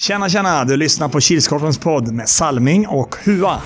Tjena, 0.00 0.28
tjena! 0.28 0.64
Du 0.64 0.76
lyssnar 0.76 1.08
på 1.08 1.20
Kilskorpens 1.20 1.78
podd 1.78 2.12
med 2.12 2.28
Salming 2.28 2.86
och 2.86 3.16
Hua. 3.24 3.60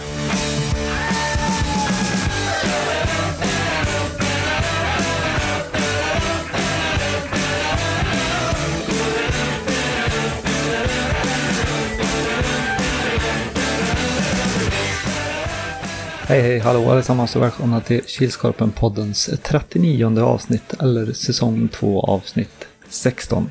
Hej 16.28 16.40
hej 16.40 16.58
hallå 16.58 16.90
allesammans 16.90 17.36
och 17.36 17.42
välkomna 17.42 17.80
till 17.80 18.00
Kilskorpen-poddens 18.06 19.30
39 19.42 20.20
avsnitt 20.20 20.74
eller 20.80 21.12
säsong 21.12 21.68
2 21.68 22.00
avsnitt 22.00 22.66
16. 22.88 23.50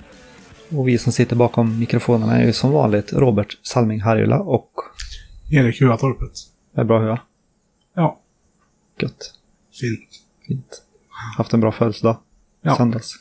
Och 0.75 0.87
vi 0.87 0.97
som 0.97 1.11
sitter 1.11 1.35
bakom 1.35 1.79
mikrofonerna 1.79 2.37
är 2.39 2.45
ju 2.45 2.53
som 2.53 2.71
vanligt 2.71 3.13
Robert 3.13 3.57
Salming 3.63 4.01
Harjula 4.01 4.39
och 4.39 4.71
Erik 5.51 5.81
Huatorpet. 5.81 6.31
är 6.75 6.83
bra 6.83 6.99
hur? 6.99 7.21
Ja, 7.93 8.19
Gött. 8.99 9.33
fint. 9.81 10.09
Fint. 10.47 10.83
Haft 11.37 11.53
en 11.53 11.59
bra 11.59 11.71
födelsedag. 11.71 12.17
Ja. 12.61 12.75
Söndags. 12.75 13.11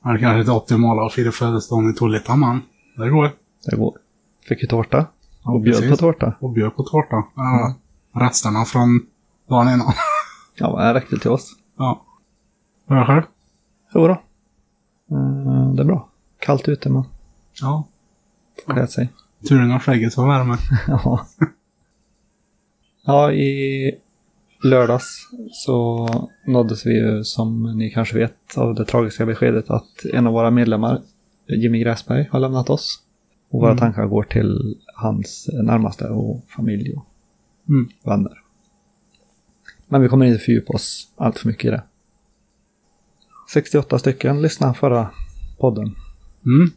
Han 0.00 0.14
är 0.14 0.18
kanske 0.18 0.40
inte 0.40 0.52
optimala 0.52 1.06
att 1.06 1.12
fira 1.12 1.32
födelsedagen 1.32 1.90
i 1.90 1.94
men 2.36 2.62
det 2.96 3.10
går. 3.10 3.30
Det 3.70 3.76
går. 3.76 3.98
Fick 4.48 4.62
ju 4.62 4.68
tårta. 4.68 5.06
Ja, 5.44 5.52
Och 5.52 5.60
bjöd 5.60 5.74
precis. 5.76 5.90
på 5.90 5.96
tårta. 5.96 6.34
Och 6.40 6.50
bjöd 6.50 6.76
på 6.76 6.82
tårta. 6.82 7.24
Ja, 7.36 7.74
Resterna 8.14 8.64
från 8.64 9.06
dagen 9.48 9.68
innan. 9.68 9.92
Ja, 10.58 10.82
det 10.82 10.94
räckte 10.94 11.18
till 11.18 11.30
oss. 11.30 11.52
ja. 11.78 12.02
Hur 12.88 12.96
är 12.96 13.00
det 13.00 13.06
själv? 13.06 13.22
Jo 13.94 14.06
då. 14.08 14.12
Eh, 14.12 15.72
Det 15.74 15.82
är 15.82 15.84
bra. 15.86 16.08
Kallt 16.38 16.68
ute 16.68 16.88
men 16.88 17.02
Ja. 17.60 17.84
får 18.66 18.72
klä 18.74 18.86
sig. 18.86 19.08
Turen 19.48 19.70
har 19.70 19.78
skägget 19.78 20.12
som 20.12 20.28
värme. 20.28 20.56
Ja. 20.88 21.26
Ja, 23.04 23.32
i 23.32 23.92
lördags 24.62 25.28
så 25.52 26.08
nåddes 26.46 26.86
vi 26.86 26.98
ju 26.98 27.24
som 27.24 27.78
ni 27.78 27.90
kanske 27.90 28.18
vet 28.18 28.56
av 28.58 28.74
det 28.74 28.84
tragiska 28.84 29.26
beskedet 29.26 29.70
att 29.70 30.04
en 30.12 30.26
av 30.26 30.32
våra 30.32 30.50
medlemmar, 30.50 31.02
Jimmy 31.48 31.78
Gräsberg, 31.78 32.28
har 32.32 32.40
lämnat 32.40 32.70
oss. 32.70 33.02
Och 33.50 33.60
våra 33.60 33.70
Mm. 33.70 33.78
tankar 33.80 34.06
går 34.06 34.22
till 34.22 34.76
hans 34.94 35.48
närmaste 35.62 36.08
och 36.08 36.44
familj 36.56 36.94
och 36.96 37.06
Mm. 37.68 37.88
vänner. 38.04 38.32
Men 39.88 40.02
vi 40.02 40.08
kommer 40.08 40.26
inte 40.26 40.38
fördjupa 40.38 40.72
oss 40.72 41.12
allt 41.16 41.38
för 41.38 41.48
mycket 41.48 41.64
i 41.64 41.70
det. 41.70 41.82
68 43.52 43.98
stycken 43.98 44.42
lyssnade 44.42 44.74
förra 44.74 45.10
podden. 45.58 45.94
Mm. 46.46 46.70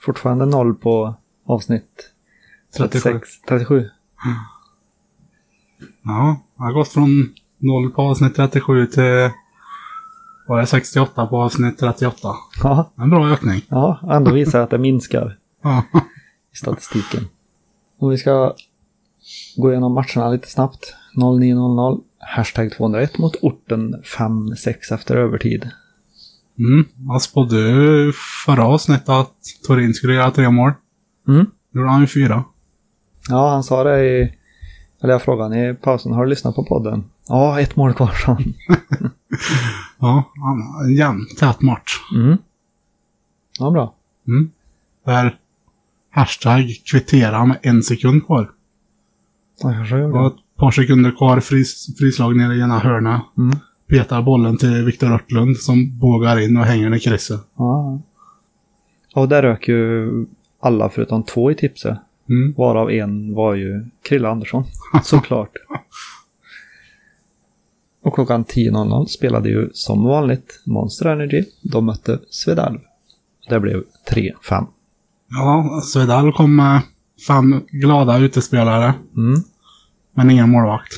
Fortfarande 0.00 0.46
noll 0.46 0.74
på 0.74 1.14
avsnitt 1.46 2.10
37. 2.76 3.00
36, 3.00 3.40
37. 3.48 3.90
Ja, 6.04 6.36
jag 6.56 6.64
har 6.64 6.72
gått 6.72 6.88
från 6.88 7.34
0 7.58 7.90
på 7.90 8.02
avsnitt 8.02 8.36
37 8.36 8.86
till 8.86 9.30
vad 10.46 10.58
är 10.58 10.62
det, 10.62 10.66
68 10.66 11.26
på 11.26 11.42
avsnitt 11.42 11.78
38. 11.78 12.28
Ja, 12.62 12.92
En 12.96 13.10
bra 13.10 13.28
ökning. 13.30 13.60
Ja, 13.68 14.00
ändå 14.10 14.30
visar 14.32 14.60
att 14.60 14.70
det 14.70 14.78
minskar 14.78 15.38
i 16.52 16.56
statistiken. 16.56 17.28
Och 17.98 18.12
vi 18.12 18.18
ska 18.18 18.54
gå 19.56 19.70
igenom 19.70 19.94
matcherna 19.94 20.28
lite 20.30 20.50
snabbt. 20.50 20.94
09.00, 21.16 22.00
hashtag 22.18 22.72
201 22.72 23.18
mot 23.18 23.36
orten 23.42 24.02
5-6 24.04 24.94
efter 24.94 25.16
övertid. 25.16 25.70
Mm. 26.58 26.84
Jag 27.08 27.22
spådde 27.22 27.58
förra 28.46 28.64
avsnittet 28.64 29.08
att 29.08 29.32
Torin 29.66 29.94
skulle 29.94 30.14
göra 30.14 30.30
tre 30.30 30.50
mål. 30.50 30.72
Mm. 31.28 31.46
Nu 31.70 31.80
gjorde 31.80 31.90
han 31.92 32.00
ju 32.00 32.06
fyra. 32.06 32.44
Ja, 33.28 33.50
han 33.50 33.62
sa 33.62 33.84
det 33.84 34.04
i... 34.04 34.34
Eller 35.02 35.12
jag 35.12 35.22
frågade 35.22 35.54
han 35.54 35.58
i 35.70 35.74
pausen, 35.74 36.12
har 36.12 36.24
du 36.24 36.30
lyssnat 36.30 36.54
på 36.54 36.64
podden? 36.64 37.04
Ja, 37.28 37.60
ett 37.60 37.76
mål 37.76 37.94
kvar, 37.94 38.08
sa 38.26 38.32
han. 38.32 38.54
Ja, 39.98 40.32
han- 40.42 40.84
en 40.86 40.94
jämn, 40.94 41.26
tät 41.38 41.62
match. 41.62 41.92
Mm. 42.14 42.36
Ja, 43.58 43.70
bra. 43.70 43.94
Mm. 44.28 44.50
Där 45.06 45.38
hashtag 46.10 46.64
kvittera 46.90 47.44
med 47.46 47.58
en 47.62 47.82
sekund 47.82 48.26
kvar. 48.26 48.50
Ja, 49.62 49.72
kanske 49.72 49.96
jag 49.98 50.10
Det 50.12 50.16
gjorde. 50.18 50.26
ett 50.26 50.56
par 50.56 50.70
sekunder 50.70 51.10
kvar, 51.10 51.40
fris, 51.40 51.86
frislag 51.98 52.36
nere 52.36 52.54
i 52.54 52.60
ena 52.60 52.78
hörnet. 52.78 53.22
Mm. 53.38 53.56
Petar 53.92 54.22
bollen 54.22 54.56
till 54.56 54.84
Viktor 54.84 55.12
Örtlund 55.12 55.56
som 55.56 55.98
bågar 55.98 56.38
in 56.38 56.56
och 56.56 56.64
hänger 56.64 56.94
i 56.94 57.00
krysset. 57.00 57.40
Ja. 57.56 58.00
Och 59.14 59.28
där 59.28 59.42
rök 59.42 59.68
ju 59.68 60.08
alla 60.60 60.88
förutom 60.88 61.22
två 61.22 61.50
i 61.50 61.54
tipset. 61.54 61.98
Mm. 62.28 62.54
Varav 62.56 62.90
en 62.90 63.34
var 63.34 63.54
ju 63.54 63.86
Krille 64.02 64.28
Andersson, 64.28 64.64
såklart. 65.04 65.50
Och 68.02 68.14
klockan 68.14 68.44
10.00 68.44 69.06
spelade 69.06 69.48
ju 69.48 69.70
som 69.72 70.04
vanligt 70.04 70.62
Monster 70.66 71.06
Energy. 71.06 71.44
De 71.62 71.86
mötte 71.86 72.18
Svedalv. 72.30 72.78
Det 73.48 73.60
blev 73.60 73.82
3-5. 74.10 74.66
Ja, 75.30 75.80
Svedal 75.84 76.32
kom 76.32 76.56
med 76.56 76.80
fem 77.26 77.60
glada 77.70 78.18
utespelare, 78.18 78.94
Mm. 79.16 79.40
men 80.14 80.30
ingen 80.30 80.50
målvakt. 80.50 80.92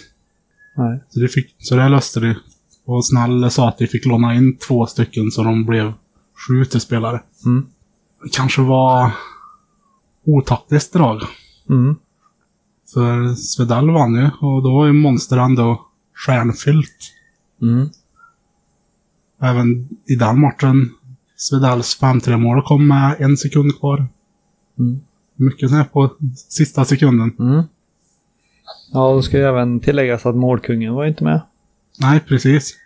Nej. 0.76 1.02
Så 1.08 1.20
det, 1.20 1.28
fick, 1.28 1.54
så 1.58 1.76
det 1.76 1.88
löste 1.88 2.20
det. 2.20 2.36
Och 2.84 3.06
Snäll 3.06 3.50
sa 3.50 3.68
att 3.68 3.78
de 3.78 3.86
fick 3.86 4.06
låna 4.06 4.34
in 4.34 4.56
två 4.56 4.86
stycken 4.86 5.30
så 5.30 5.42
de 5.42 5.64
blev 5.64 5.92
sju 6.48 6.54
utespelare. 6.54 7.22
Mm. 7.44 7.66
Det 8.22 8.36
kanske 8.36 8.62
var 8.62 9.10
otaktiskt 10.24 10.92
drag. 10.92 11.22
Mm. 11.70 11.96
För 12.94 13.34
Svedal 13.34 13.90
vann 13.90 14.14
ju 14.14 14.30
och 14.40 14.62
då 14.62 14.74
var 14.74 14.86
ju 14.86 14.92
Monster 14.92 15.36
ändå 15.36 15.86
stjärnfyllt. 16.14 17.12
Mm. 17.62 17.88
Även 19.40 19.88
i 20.06 20.14
den 20.14 20.40
matchen, 20.40 20.90
Svedals 21.36 22.00
5-3 22.00 22.36
mål 22.36 22.62
kom 22.62 22.88
med 22.88 23.16
en 23.18 23.36
sekund 23.36 23.78
kvar. 23.78 24.06
Mm. 24.78 25.00
Mycket 25.36 25.70
så 25.70 25.76
här 25.76 25.84
på 25.84 26.10
sista 26.34 26.84
sekunden. 26.84 27.36
Mm. 27.38 27.62
Ja, 28.92 29.12
då 29.12 29.22
ska 29.22 29.36
ju 29.36 29.44
även 29.44 29.80
tilläggas 29.80 30.26
att 30.26 30.36
målkungen 30.36 30.94
var 30.94 31.06
inte 31.06 31.24
med. 31.24 31.40
Nej, 32.00 32.20
precis. 32.20 32.76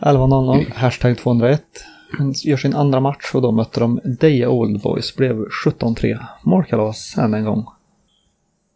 11.00, 0.00 0.72
hashtag 0.74 1.18
201. 1.18 1.62
Han 2.18 2.32
gör 2.44 2.56
sin 2.56 2.74
andra 2.74 3.00
match 3.00 3.30
och 3.34 3.42
då 3.42 3.52
mötte 3.52 3.80
de 3.80 4.00
Deje 4.04 4.46
Old 4.46 4.82
Boys. 4.82 5.16
Blev 5.16 5.36
17-3. 5.64 6.18
Målkalas 6.44 7.18
än 7.18 7.34
en 7.34 7.44
gång. 7.44 7.66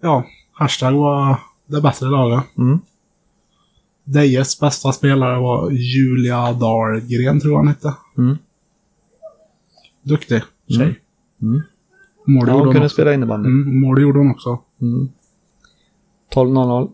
Ja, 0.02 0.24
hashtag 0.52 0.92
var 0.92 1.38
det 1.66 1.80
bättre 1.80 2.06
laget. 2.06 2.44
Mm. 2.58 2.80
Dejes 4.04 4.60
bästa 4.60 4.92
spelare 4.92 5.40
var 5.40 5.70
Julia 5.70 6.52
Dahlgren, 6.52 7.40
tror 7.40 7.52
jag 7.52 7.58
han 7.58 7.68
hette. 7.68 7.94
Mm. 8.18 8.38
Duktig 10.02 10.42
tjej. 10.68 10.76
Mm. 10.82 10.94
Mm. 11.42 11.62
Mål 12.26 12.48
Ja, 12.48 12.54
hon 12.54 12.62
kunde 12.62 12.78
också. 12.78 12.88
spela 12.88 13.14
innebandy. 13.14 13.48
Mm, 13.48 13.80
mål 13.80 14.02
gjorde 14.02 14.18
hon 14.18 14.30
också. 14.30 14.58
Mm. 14.80 15.08
12.00. 16.34 16.90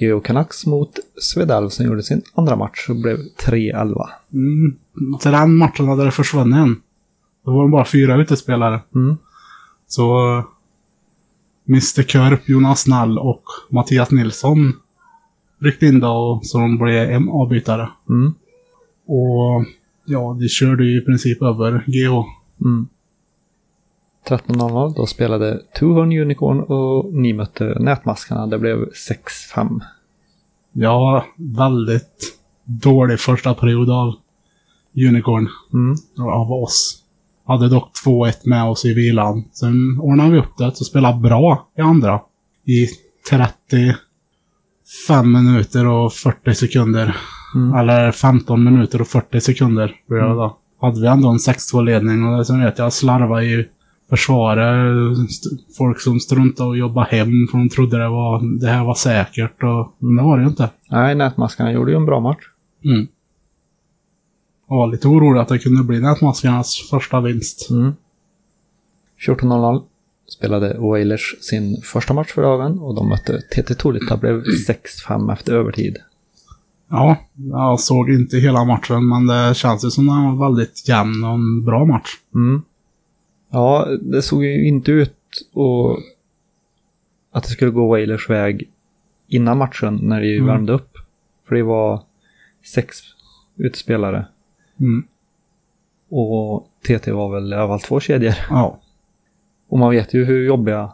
Geo 0.00 0.20
Canucks 0.20 0.66
mot 0.66 0.98
Svedalv 1.20 1.68
som 1.68 1.86
gjorde 1.86 2.02
sin 2.02 2.22
andra 2.34 2.56
match 2.56 2.86
och 2.88 2.96
blev 2.96 3.16
3-11. 3.16 4.08
Mm. 4.32 4.76
Till 5.20 5.30
den 5.30 5.56
matchen 5.56 5.88
hade 5.88 6.04
det 6.04 6.10
försvunnit 6.10 6.56
en. 6.56 6.80
Då 7.44 7.52
var 7.52 7.64
det 7.64 7.70
bara 7.70 7.84
fyra 7.84 8.16
utespelare. 8.16 8.80
Mm. 8.94 9.16
Så 9.86 10.42
Mr 11.68 12.02
Körp, 12.02 12.48
Jonas 12.48 12.86
Nall 12.86 13.18
och 13.18 13.44
Mattias 13.70 14.10
Nilsson 14.10 14.72
ryckte 15.58 15.86
in 15.86 16.00
då 16.00 16.08
och 16.08 16.46
så 16.46 16.58
de 16.58 16.78
blev 16.78 17.10
en 17.10 17.28
avbytare. 17.28 17.88
Mm. 18.08 18.34
Och 19.06 19.64
ja, 20.04 20.36
de 20.40 20.48
körde 20.48 20.84
ju 20.84 20.98
i 20.98 21.04
princip 21.04 21.42
över 21.42 21.84
GH. 21.86 22.24
Mm. 22.64 22.86
13.00 24.28 24.94
då 24.96 25.06
spelade 25.06 25.60
Two 25.78 25.84
Horn 25.84 26.12
Unicorn 26.12 26.60
och 26.60 27.14
ni 27.14 27.32
mötte 27.32 27.64
Nätmaskarna. 27.64 28.46
Det 28.46 28.58
blev 28.58 28.78
6-5. 29.54 29.80
Ja, 30.72 31.24
väldigt 31.36 32.38
dålig 32.64 33.20
första 33.20 33.54
period 33.54 33.90
av 33.90 34.14
Unicorn. 35.08 35.48
Mm. 35.72 35.96
Av 36.18 36.52
oss. 36.52 36.98
Hade 37.46 37.68
dock 37.68 37.90
2-1 38.06 38.32
med 38.44 38.64
oss 38.64 38.84
i 38.84 38.94
vilan. 38.94 39.44
Sen 39.52 39.98
ordnade 40.00 40.30
vi 40.30 40.38
upp 40.38 40.56
det 40.58 40.66
och 40.66 40.76
spelade 40.76 41.18
bra 41.18 41.68
i 41.78 41.80
andra. 41.80 42.20
I 42.64 42.86
35 43.30 45.32
minuter 45.32 45.86
och 45.86 46.12
40 46.12 46.54
sekunder. 46.54 47.16
Mm. 47.54 47.74
Eller 47.74 48.12
15 48.12 48.64
minuter 48.64 49.00
och 49.00 49.08
40 49.08 49.40
sekunder. 49.40 49.94
Det 50.08 50.20
då. 50.20 50.58
Hade 50.80 51.00
vi 51.00 51.06
ändå 51.06 51.28
en 51.28 51.38
6-2-ledning 51.38 52.24
och 52.24 52.46
sen 52.46 52.64
vet 52.64 52.78
jag 52.78 52.92
slarvade 52.92 53.44
i 53.44 53.68
försvaret. 54.16 55.18
St- 55.28 55.56
Folk 55.78 56.00
som 56.00 56.20
struntade 56.20 56.68
och 56.68 56.76
jobbade 56.76 57.06
hem 57.10 57.30
för 57.50 57.58
de 57.58 57.68
trodde 57.68 57.98
det, 57.98 58.08
var, 58.08 58.60
det 58.60 58.68
här 58.68 58.84
var 58.84 58.94
säkert. 58.94 59.62
Och, 59.62 59.92
men 59.98 60.16
det 60.16 60.22
var 60.22 60.36
det 60.36 60.42
ju 60.42 60.48
inte. 60.48 60.70
Nej, 60.90 61.14
Nätmaskarna 61.14 61.72
gjorde 61.72 61.90
ju 61.90 61.96
en 61.96 62.06
bra 62.06 62.20
match. 62.20 62.42
Mm. 62.84 63.06
Jag 64.68 64.76
var 64.76 64.86
lite 64.86 65.08
orolig 65.08 65.40
att 65.40 65.48
det 65.48 65.58
kunde 65.58 65.82
bli 65.84 66.00
Nätmaskarnas 66.00 66.88
första 66.90 67.20
vinst. 67.20 67.70
Mm. 67.70 67.92
14.00 69.26 69.82
spelade 70.28 70.78
Oilers 70.78 71.34
sin 71.40 71.82
första 71.84 72.14
match 72.14 72.32
för 72.32 72.42
dagen 72.42 72.78
och 72.78 72.94
de 72.94 73.08
mötte 73.08 73.40
TT 73.40 73.74
Tolita. 73.74 74.16
blev 74.16 74.42
6-5 75.08 75.32
efter 75.32 75.52
övertid. 75.54 75.96
Ja, 76.90 77.16
jag 77.50 77.80
såg 77.80 78.10
inte 78.10 78.36
hela 78.36 78.64
matchen, 78.64 79.08
men 79.08 79.26
det 79.26 79.54
känns 79.54 79.84
ju 79.84 79.90
som 79.90 80.08
en 80.08 80.38
väldigt 80.38 80.88
jämn 80.88 81.24
och 81.24 81.30
en 81.34 81.64
bra 81.64 81.84
match. 81.84 82.10
Mm. 82.34 82.62
Ja, 83.52 83.86
det 84.02 84.22
såg 84.22 84.44
ju 84.44 84.66
inte 84.68 84.92
ut 84.92 85.16
och 85.52 85.98
att 87.32 87.42
det 87.42 87.48
skulle 87.48 87.70
gå 87.70 87.88
Wailers 87.88 88.30
väg 88.30 88.70
innan 89.28 89.58
matchen 89.58 89.98
när 90.02 90.20
de 90.20 90.34
Mm. 90.36 90.46
värmde 90.46 90.72
upp. 90.72 90.98
För 91.48 91.54
det 91.54 91.62
var 91.62 92.02
sex 92.74 92.96
utspelare 93.56 94.26
Mm. 94.80 95.04
och 96.08 96.68
TT 96.86 97.12
var 97.12 97.30
väl 97.34 97.52
i 97.52 97.56
alla 97.56 97.68
fall 97.68 97.80
två 97.80 98.00
kedjor. 98.00 98.34
Ja. 98.50 98.78
Och 99.68 99.78
man 99.78 99.90
vet 99.90 100.14
ju 100.14 100.24
hur 100.24 100.46
jobbiga 100.46 100.92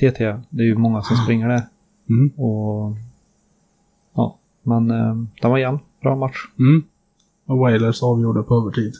TT 0.00 0.24
är. 0.24 0.42
Det 0.50 0.62
är 0.62 0.66
ju 0.66 0.74
många 0.74 1.02
som 1.02 1.16
springer 1.16 1.48
där. 1.48 1.62
Mm. 2.10 2.28
Och 2.28 2.96
ja, 4.14 4.38
men 4.62 4.90
eh, 4.90 5.14
den 5.40 5.50
var 5.50 5.58
jämn. 5.58 5.78
Bra 6.00 6.16
match. 6.16 6.36
Mm. 6.58 6.82
Och 7.46 7.58
Wailers 7.58 8.02
avgjorde 8.02 8.42
på 8.42 8.54
övertid. 8.56 8.92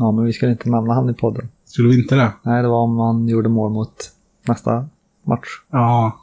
Ja, 0.00 0.12
men 0.12 0.24
vi 0.24 0.32
ska 0.32 0.50
inte 0.50 0.70
nämna 0.70 0.94
han 0.94 1.10
i 1.10 1.14
podden. 1.14 1.48
Skulle 1.64 1.88
vi 1.88 2.02
inte 2.02 2.14
det? 2.14 2.32
Nej, 2.42 2.62
det 2.62 2.68
var 2.68 2.82
om 2.82 2.94
man 2.94 3.28
gjorde 3.28 3.48
mål 3.48 3.72
mot 3.72 4.10
nästa 4.48 4.88
match. 5.22 5.48
Ja. 5.70 6.20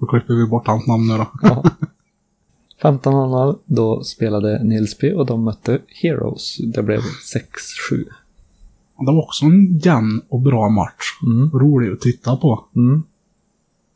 Då 0.00 0.06
klipper 0.06 0.34
vi 0.34 0.46
bort 0.46 0.66
hans 0.66 0.86
namn 0.86 1.06
nu 1.06 1.16
då. 1.16 1.26
Ja. 1.42 1.62
15.00 2.82 3.58
då 3.64 4.04
spelade 4.04 4.64
Nilsby 4.64 5.12
och 5.12 5.26
de 5.26 5.44
mötte 5.44 5.78
Heroes. 6.02 6.56
Det 6.74 6.82
blev 6.82 7.00
6-7. 7.00 8.04
Det 8.98 9.12
var 9.12 9.24
också 9.24 9.44
en 9.44 9.78
jämn 9.78 10.20
och 10.28 10.40
bra 10.40 10.68
match. 10.68 11.04
Mm. 11.26 11.50
Rolig 11.50 11.92
att 11.92 12.00
titta 12.00 12.36
på. 12.36 12.64
Mm. 12.76 13.02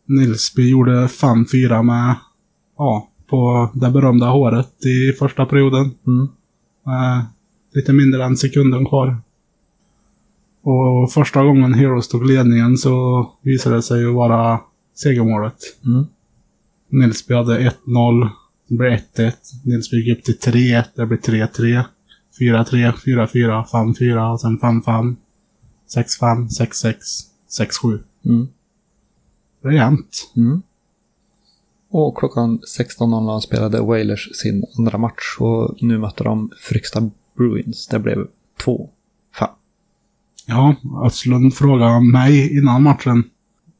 Nilsby 0.06 0.70
gjorde 0.70 1.06
5-4 1.06 1.82
med, 1.82 2.16
ja, 2.78 3.08
på 3.26 3.70
det 3.75 3.90
berömda 3.90 4.26
håret 4.26 4.87
i 4.87 5.12
första 5.19 5.46
perioden. 5.46 5.90
Mm. 6.06 6.28
Med 6.84 7.25
lite 7.75 7.93
mindre 7.93 8.25
än 8.25 8.37
sekunden 8.37 8.87
kvar. 8.87 9.17
Och 10.62 11.12
första 11.12 11.44
gången 11.44 11.75
Heroes 11.75 12.09
tog 12.09 12.26
ledningen 12.26 12.76
så 12.76 13.26
visade 13.43 13.76
det 13.76 13.82
sig 13.82 14.00
ju 14.00 14.12
vara 14.12 14.61
segermålet. 14.94 15.56
Mm. 15.85 16.06
Nilsby 16.88 17.35
hade 17.35 17.73
1-0. 17.87 18.31
Det 18.69 18.75
blev 18.75 18.93
1-1. 19.17 19.32
Nilsby 19.65 19.97
gick 19.97 20.19
upp 20.19 20.25
till 20.25 20.53
3-1. 20.53 20.85
Det 20.94 21.06
blev 21.06 21.21
3-3. 21.21 21.85
4-3, 22.41 22.93
4-4, 22.93 23.65
5-4 23.67 24.32
och 24.32 24.41
sen 24.41 24.59
5-5. 24.61 25.17
6-5, 25.97 26.49
6-6, 26.49 26.94
6-7. 27.61 27.99
Mm. 28.25 28.49
Det 29.62 29.69
är 29.69 29.73
jämnt. 29.73 30.32
Mm. 30.37 30.62
Och 31.91 32.19
klockan 32.19 32.61
16.00 32.79 33.41
spelade 33.41 33.81
Wailers 33.81 34.37
sin 34.37 34.65
andra 34.79 34.99
match 34.99 35.37
och 35.38 35.76
nu 35.82 35.99
mötte 35.99 36.25
de 36.25 36.50
Fryksta 36.61 37.11
Bruins. 37.37 37.87
Det 37.89 37.99
blev 37.99 38.27
2-5. 38.65 38.89
Ja, 40.47 40.75
Östlund 41.05 41.55
frågade 41.55 42.01
mig 42.13 42.59
innan 42.59 42.83
matchen 42.83 43.25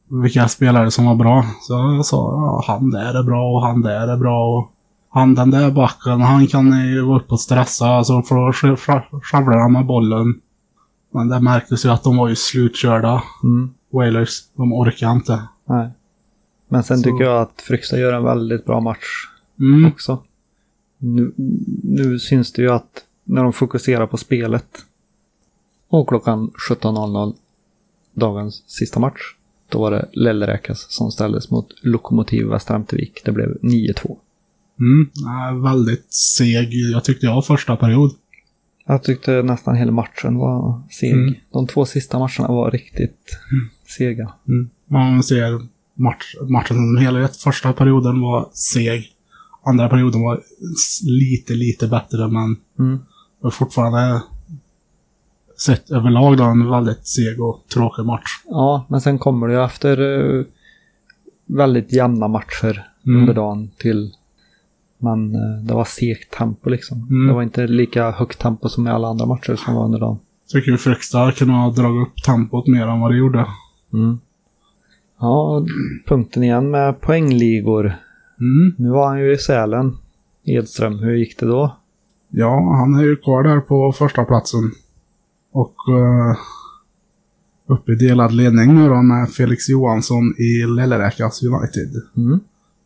vilka 0.07 0.47
spelare 0.47 0.91
som 0.91 1.05
var 1.05 1.15
bra. 1.15 1.45
Så 1.61 1.73
jag 1.73 2.05
sa 2.05 2.17
ja, 2.31 2.63
han 2.73 2.89
där 2.89 3.19
är 3.19 3.23
bra 3.23 3.51
och 3.55 3.61
han 3.61 3.81
där 3.81 4.07
är 4.07 4.17
bra. 4.17 4.57
Och 4.57 4.71
han 5.09 5.35
den 5.35 5.51
där 5.51 5.71
backen, 5.71 6.21
han 6.21 6.47
kan 6.47 6.87
ju 6.87 7.05
gå 7.05 7.15
upp 7.17 7.31
och 7.31 7.39
stressa 7.39 8.03
så 8.03 8.21
sk- 8.21 9.21
sjabblar 9.23 9.57
han 9.57 9.71
med 9.73 9.85
bollen. 9.85 10.33
Men 11.13 11.27
det 11.27 11.39
märktes 11.39 11.85
ju 11.85 11.89
att 11.89 12.03
de 12.03 12.17
var 12.17 12.27
ju 12.29 12.35
slutkörda. 12.35 13.23
Mm. 13.43 13.69
Wailers, 13.93 14.29
de 14.55 14.73
orkar 14.73 15.11
inte. 15.11 15.41
Nej. 15.65 15.89
Men 16.69 16.83
sen 16.83 16.97
Så- 16.97 17.03
tycker 17.03 17.23
jag 17.23 17.41
att 17.41 17.61
Fryksta 17.61 17.97
gör 17.97 18.13
en 18.13 18.23
väldigt 18.23 18.65
bra 18.65 18.79
match 18.79 19.27
Mm, 19.59 19.85
också. 19.85 20.23
Nu, 20.97 21.33
nu 21.83 22.19
syns 22.19 22.53
det 22.53 22.61
ju 22.61 22.71
att 22.71 23.04
när 23.25 23.43
de 23.43 23.53
fokuserar 23.53 24.07
på 24.07 24.17
spelet. 24.17 24.67
Och 25.89 26.07
klockan 26.09 26.51
17.00, 26.69 27.33
dagens 28.13 28.63
sista 28.67 28.99
match, 28.99 29.19
då 29.69 29.79
var 29.79 29.91
det 29.91 30.09
Lellräkas 30.13 30.85
som 30.89 31.11
ställdes 31.11 31.51
mot 31.51 31.67
Lokomotiv 31.81 32.45
Västra 32.47 32.75
Ämtervik. 32.75 33.21
Det 33.25 33.31
blev 33.31 33.57
9-2. 33.61 34.17
mm, 34.79 35.63
väldigt 35.63 36.13
seg. 36.13 36.73
Jag 36.73 37.03
tyckte 37.03 37.25
jag 37.25 37.45
första 37.45 37.75
period. 37.75 38.11
Jag 38.87 39.03
tyckte 39.03 39.41
nästan 39.43 39.75
hela 39.75 39.91
matchen 39.91 40.37
var 40.37 40.81
seg. 40.91 41.11
Mm. 41.11 41.33
De 41.51 41.67
två 41.67 41.85
sista 41.85 42.19
matcherna 42.19 42.47
var 42.47 42.71
riktigt 42.71 43.37
sega. 43.97 44.33
Mm. 44.47 44.69
Man 44.87 45.23
ser 45.23 45.67
match, 45.93 46.35
matchen 46.49 46.75
som 46.75 46.97
helhet. 46.97 47.35
Första 47.35 47.73
perioden 47.73 48.21
var 48.21 48.49
seg. 48.53 49.11
Andra 49.63 49.89
perioden 49.89 50.21
var 50.21 50.41
lite, 51.03 51.53
lite 51.53 51.87
bättre, 51.87 52.27
men 52.27 52.57
Mm. 52.79 52.99
Var 53.45 53.51
fortfarande 53.51 54.21
sett 55.57 55.91
överlag 55.91 56.37
då 56.37 56.43
en 56.43 56.69
väldigt 56.69 57.07
seg 57.07 57.41
och 57.41 57.63
tråkig 57.73 58.05
match. 58.05 58.29
Ja, 58.45 58.85
men 58.89 59.01
sen 59.01 59.19
kommer 59.19 59.47
det 59.47 59.53
ju 59.53 59.63
efter 59.63 60.01
eh, 60.37 60.45
väldigt 61.45 61.93
jämna 61.93 62.27
matcher 62.27 62.91
Mm. 63.07 63.21
under 63.21 63.33
dagen 63.33 63.71
till 63.77 64.11
men 64.97 65.35
eh, 65.35 65.63
det 65.63 65.73
var 65.73 65.85
segt 65.85 66.33
tempo 66.37 66.69
liksom. 66.69 67.07
Mm. 67.09 67.27
Det 67.27 67.33
var 67.33 67.43
inte 67.43 67.67
lika 67.67 68.11
högt 68.11 68.39
tempo 68.39 68.69
som 68.69 68.87
i 68.87 68.89
alla 68.89 69.07
andra 69.07 69.25
matcher 69.25 69.55
som 69.55 69.75
var 69.75 69.85
under 69.85 69.99
dagen. 69.99 70.19
Tycker 70.51 70.71
ju 70.71 70.77
Frykstad 70.77 71.31
kunde 71.31 71.53
ha 71.53 71.71
dragit 71.71 72.07
upp 72.07 72.23
tempot 72.23 72.67
mer 72.67 72.87
än 72.87 72.99
vad 72.99 73.11
det 73.11 73.17
gjorde. 73.17 73.45
Mm. 73.93 74.19
Ja, 75.19 75.65
punkten 76.07 76.43
igen 76.43 76.71
med 76.71 77.01
poängligor. 77.01 77.85
Mm. 78.39 78.75
Nu 78.77 78.89
var 78.89 79.07
han 79.07 79.19
ju 79.19 79.33
i 79.33 79.37
Sälen. 79.37 79.97
Edström, 80.43 80.99
hur 80.99 81.15
gick 81.15 81.39
det 81.39 81.45
då? 81.45 81.75
Ja, 82.37 82.75
han 82.77 82.95
är 82.95 83.03
ju 83.03 83.15
kvar 83.15 83.43
där 83.43 83.59
på 83.59 83.91
första 83.91 84.25
platsen 84.25 84.71
Och 85.51 85.75
uh, 85.89 86.37
uppe 87.67 87.91
i 87.91 87.95
delad 87.95 88.33
ledning 88.33 88.75
nu 88.75 88.89
då 88.89 89.01
med 89.01 89.29
Felix 89.29 89.69
Johansson 89.69 90.35
i 90.37 90.65
Lelleräkas 90.65 91.43
United. 91.43 92.01
Mm. 92.17 92.39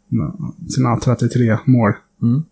Med 0.07 0.31
sina 0.69 0.99
33 0.99 1.57
mål. 1.65 1.93
Mm. 2.21 2.43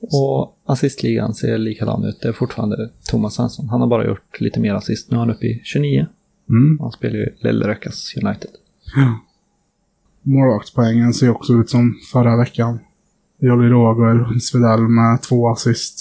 Och 0.00 0.56
assistligan 0.66 1.34
ser 1.34 1.58
likadan 1.58 2.04
ut. 2.04 2.20
Det 2.22 2.28
är 2.28 2.32
fortfarande 2.32 2.90
Thomas 3.10 3.34
Svensson. 3.34 3.68
Han 3.68 3.80
har 3.80 3.88
bara 3.88 4.06
gjort 4.06 4.40
lite 4.40 4.60
mer 4.60 4.74
assist. 4.74 5.10
Nu 5.10 5.16
är 5.16 5.20
han 5.20 5.30
uppe 5.30 5.46
i 5.46 5.60
29. 5.64 6.06
Mm. 6.48 6.78
Han 6.80 6.92
spelar 6.92 7.16
ju 7.16 7.28
Lellräkas 7.40 8.14
United. 8.22 8.50
Ja. 8.96 9.20
Målvaktspoängen 10.22 11.14
ser 11.14 11.30
också 11.30 11.52
ut 11.52 11.70
som 11.70 11.94
förra 12.12 12.36
veckan. 12.36 12.78
Jolly 13.40 13.68
Roger, 13.68 14.38
Svedell 14.38 14.80
med 14.80 15.22
två 15.22 15.48
assist. 15.48 16.00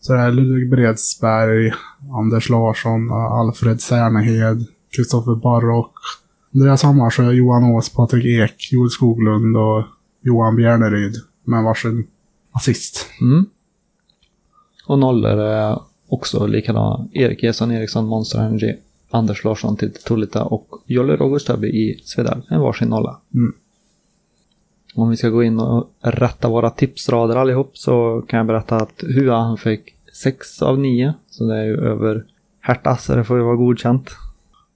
Så 0.00 0.12
det 0.12 0.18
är 0.18 0.32
Ludvig 0.32 0.70
Bredsberg, 0.70 1.72
Anders 2.12 2.50
Larsson, 2.50 3.10
Alfred 3.12 3.80
Särnehed, 3.80 4.66
Kristoffer 4.96 5.34
Barrock, 5.34 5.92
Andreas 6.54 6.82
Hammarsjö, 6.82 7.32
Johan 7.32 7.64
Ås, 7.64 7.88
Patrik 7.88 8.24
Ek, 8.24 8.72
Joel 8.72 8.90
Skoglund 8.90 9.56
och 9.56 9.84
Johan 10.20 10.56
Bjärneryd 10.56 11.14
med 11.44 11.64
varsin 11.64 12.06
assist. 12.52 13.06
Mm. 13.20 13.46
Och 14.86 14.98
nollor 14.98 15.38
är 15.40 15.78
också 16.08 16.46
likadana. 16.46 17.08
Erik 17.12 17.42
Eson 17.42 17.72
Eriksson, 17.72 18.06
Monster 18.06 18.38
Energy, 18.38 18.74
Anders 19.10 19.44
Larsson 19.44 19.76
till 19.76 19.92
Tullita 19.92 20.44
och 20.44 20.68
Jolle 20.86 21.16
Roger 21.16 21.38
Stöby 21.38 21.68
i 21.68 22.00
Svedal. 22.04 22.42
En 22.50 22.60
varsin 22.60 22.88
nolla. 22.88 23.20
Mm. 23.34 23.52
Om 24.96 25.10
vi 25.10 25.16
ska 25.16 25.28
gå 25.28 25.42
in 25.42 25.60
och 25.60 25.90
rätta 26.00 26.48
våra 26.48 26.70
tipsrader 26.70 27.36
allihop 27.36 27.70
så 27.78 28.24
kan 28.28 28.36
jag 28.36 28.46
berätta 28.46 28.76
att 28.76 29.04
Hua 29.16 29.36
han 29.36 29.56
fick 29.56 29.80
6 30.22 30.62
av 30.62 30.78
9. 30.78 31.14
Så 31.30 31.46
det 31.46 31.56
är 31.56 31.64
ju 31.64 31.76
över 31.76 32.24
Herta, 32.60 32.96
så 32.96 33.14
det 33.14 33.24
får 33.24 33.36
ju 33.38 33.44
vara 33.44 33.56
godkänt. 33.56 34.10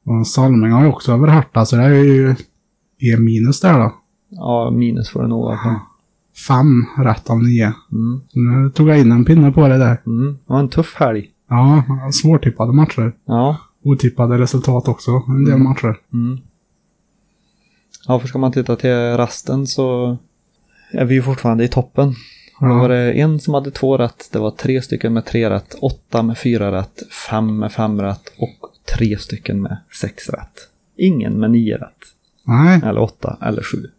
Och 0.05 0.27
Salming 0.27 0.71
har 0.71 0.83
ju 0.83 0.89
också 0.89 1.12
över 1.12 1.29
Herta, 1.29 1.65
så 1.65 1.77
det 1.77 1.83
är 1.83 2.05
ju 2.05 2.31
E 2.99 3.17
minus 3.19 3.61
där 3.61 3.79
då. 3.79 3.95
Ja, 4.29 4.71
minus 4.71 5.11
får 5.11 5.23
det 5.23 5.29
nog 5.29 5.45
vara. 5.45 5.81
Fem 6.49 6.87
rätt 7.05 7.31
av 7.31 7.43
nio. 7.43 7.73
Mm. 7.93 8.21
Nu 8.33 8.71
tog 8.71 8.89
jag 8.89 9.00
in 9.00 9.12
en 9.12 9.25
pinne 9.25 9.53
på 9.53 9.69
det 9.69 9.79
där. 9.79 10.03
Mm. 10.07 10.33
Det 10.33 10.53
var 10.53 10.61
en 10.61 10.69
tuff 10.69 10.95
helg. 10.95 11.31
Ja, 11.49 11.83
svårtippade 12.12 12.73
matcher. 12.73 13.12
Ja. 13.25 13.57
Otippade 13.83 14.39
resultat 14.39 14.89
också, 14.89 15.11
en 15.29 15.45
del 15.45 15.59
matcher. 15.59 15.97
Mm. 16.12 16.39
Ja, 18.09 18.21
för 18.21 18.28
ska 18.28 18.38
man 18.38 18.52
titta 18.52 18.76
till 18.76 18.90
rasten 19.16 19.66
så 19.66 20.16
är 20.92 21.04
vi 21.04 21.14
ju 21.14 21.23
fortfarande 21.23 21.64
i 21.64 21.69
toppen. 21.69 22.09
Och 22.61 22.69
Då 22.69 22.75
Ja. 22.75 22.78
var 22.78 22.88
det 22.88 23.12
en 23.12 23.40
som 23.40 23.54
hade 23.54 23.71
två 23.71 23.97
rätt, 23.99 24.28
det 24.33 24.38
var 24.38 24.50
tre 24.50 24.83
stycken 24.83 25.12
med 25.12 25.26
tre 25.26 25.50
rätt, 25.50 25.75
åtta 25.80 26.23
med 26.23 26.38
fyra 26.38 26.73
rätt, 26.73 27.02
fem 27.30 27.59
med 27.59 27.73
fem 27.73 28.00
rätt 28.02 28.33
och 28.38 28.57
tre 28.97 29.19
stycken 29.19 29.62
med 29.62 29.76
sex 30.00 30.28
rätt. 30.28 30.69
Ingen 30.97 31.40
med 31.40 31.50
nio 31.50 31.76
rätt. 31.76 31.97
Nej, 32.45 32.80
Eller 32.85 33.00
åtta, 33.00 33.37
eller 33.42 33.62
sju. 33.62 33.90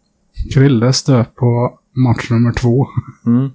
Krille 0.54 0.92
stöp 0.92 1.34
på 1.34 1.78
match 1.92 2.30
nummer 2.30 2.52
två. 2.52 2.86
Mm. 3.26 3.50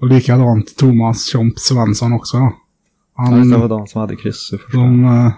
Och 0.00 0.06
likadant 0.08 0.76
Thomas 0.76 1.26
Tjomp 1.26 1.58
Svensson 1.58 2.12
också. 2.12 2.36
Ja, 3.16 3.36
just 3.36 3.50
det 3.50 3.56
var 3.58 3.68
Han, 3.68 3.78
de 3.78 3.86
som 3.86 4.00
hade 4.00 4.16
kryss 4.16 4.52
i 4.52 4.58
första. 4.58 4.78
de, 4.78 5.32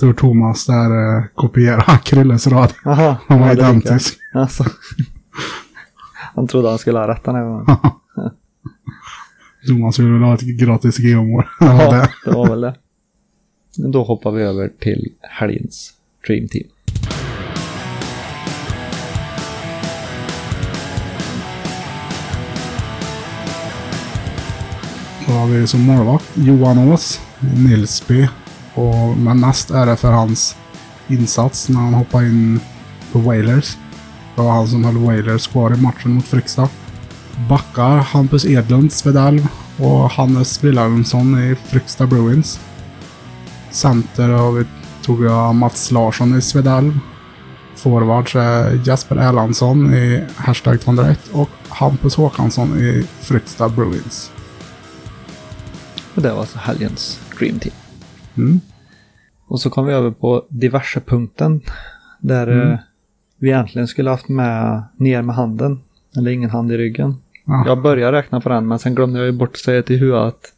tror 0.00 0.12
Thomas 0.12 0.66
där 0.66 1.16
uh, 1.16 1.24
kopierade 1.34 1.98
Krilles 2.04 2.46
rad. 2.46 2.72
Jaha, 2.84 3.16
Han 3.26 3.40
var 3.40 3.46
ja, 3.46 3.52
identisk. 3.52 4.18
Alltså. 4.34 4.64
Han 6.34 6.46
trodde 6.46 6.68
han 6.68 6.78
skulle 6.78 6.98
ha 6.98 7.08
rätt 7.08 7.24
den 7.24 7.34
här 7.34 7.44
gången. 7.44 7.66
Thomas 9.68 9.98
ville 9.98 10.24
ha 10.24 10.34
ett 10.34 10.40
gratis 10.40 10.98
geomål. 10.98 11.44
Ja, 11.60 11.90
det. 11.90 12.10
det 12.24 12.36
var 12.36 12.48
väl 12.48 12.60
det. 12.60 12.74
Då 13.76 14.02
hoppar 14.02 14.30
vi 14.30 14.42
över 14.42 14.68
till 14.80 15.08
helgens 15.20 15.92
Dream 16.26 16.48
Team. 16.48 16.66
Då 25.26 25.32
har 25.32 25.46
vi 25.46 25.66
som 25.66 25.80
målvakt 25.80 26.32
Johan 26.34 26.78
Ås, 26.78 27.20
Nilsby. 27.56 28.28
Och, 28.74 29.16
men 29.16 29.40
mest 29.40 29.70
är 29.70 29.86
det 29.86 29.96
för 29.96 30.12
hans 30.12 30.56
insats 31.08 31.68
när 31.68 31.80
han 31.80 31.94
hoppade 31.94 32.26
in 32.26 32.60
för 33.12 33.18
Wailers. 33.18 33.76
Det 34.36 34.42
var 34.42 34.52
han 34.52 34.68
som 34.68 34.84
höll 34.84 34.98
Wailers 34.98 35.46
kvar 35.46 35.74
i 35.74 35.76
matchen 35.76 36.10
mot 36.10 36.24
Frykstad. 36.24 36.68
Backar 37.48 37.96
Hampus 37.96 38.44
Edlund, 38.44 38.92
Svedalv 38.92 39.48
och 39.76 40.10
Hannes 40.10 40.64
Wilhelmsson 40.64 41.38
i 41.38 41.54
Frykstad 41.54 42.06
Bruins. 42.06 42.60
Center 43.70 44.28
har 44.28 44.52
vi, 44.52 44.64
tog 45.02 45.24
jag 45.24 45.54
Mats 45.54 45.90
Larsson 45.90 46.38
i 46.38 46.42
Svedalv. 46.42 46.98
Forwards 47.76 48.34
är 48.34 48.82
Jesper 48.84 49.16
Erlandsson 49.16 49.94
i 49.94 50.24
Hashtag 50.36 50.80
201 50.80 51.18
och 51.32 51.50
Hampus 51.68 52.14
Håkansson 52.14 52.78
i 52.78 53.06
Frykstad 53.20 53.68
Bruins. 53.68 54.30
Och 56.14 56.22
det 56.22 56.32
var 56.32 56.40
alltså 56.40 56.58
helgens 56.58 57.20
Dream 57.38 57.58
Team. 57.58 57.89
Mm. 58.36 58.60
Och 59.46 59.60
så 59.60 59.70
kom 59.70 59.86
vi 59.86 59.92
över 59.92 60.10
på 60.10 60.46
diverse-punkten. 60.48 61.60
Där 62.20 62.46
Mm. 62.46 62.72
eh, 62.72 62.78
vi 63.38 63.48
egentligen 63.48 63.88
skulle 63.88 64.10
haft 64.10 64.28
med 64.28 64.82
ner 64.96 65.22
med 65.22 65.34
handen. 65.36 65.80
Eller 66.16 66.30
ingen 66.30 66.50
hand 66.50 66.72
i 66.72 66.76
ryggen. 66.76 67.14
Ja. 67.44 67.64
Jag 67.66 67.82
började 67.82 68.16
räkna 68.18 68.40
på 68.40 68.48
den 68.48 68.68
men 68.68 68.78
sen 68.78 68.94
glömde 68.94 69.18
jag 69.18 69.26
ju 69.26 69.32
bort 69.32 69.48
att 69.50 69.56
säga 69.58 69.82
till 69.82 69.98
huvudet 69.98 70.22
att 70.26 70.52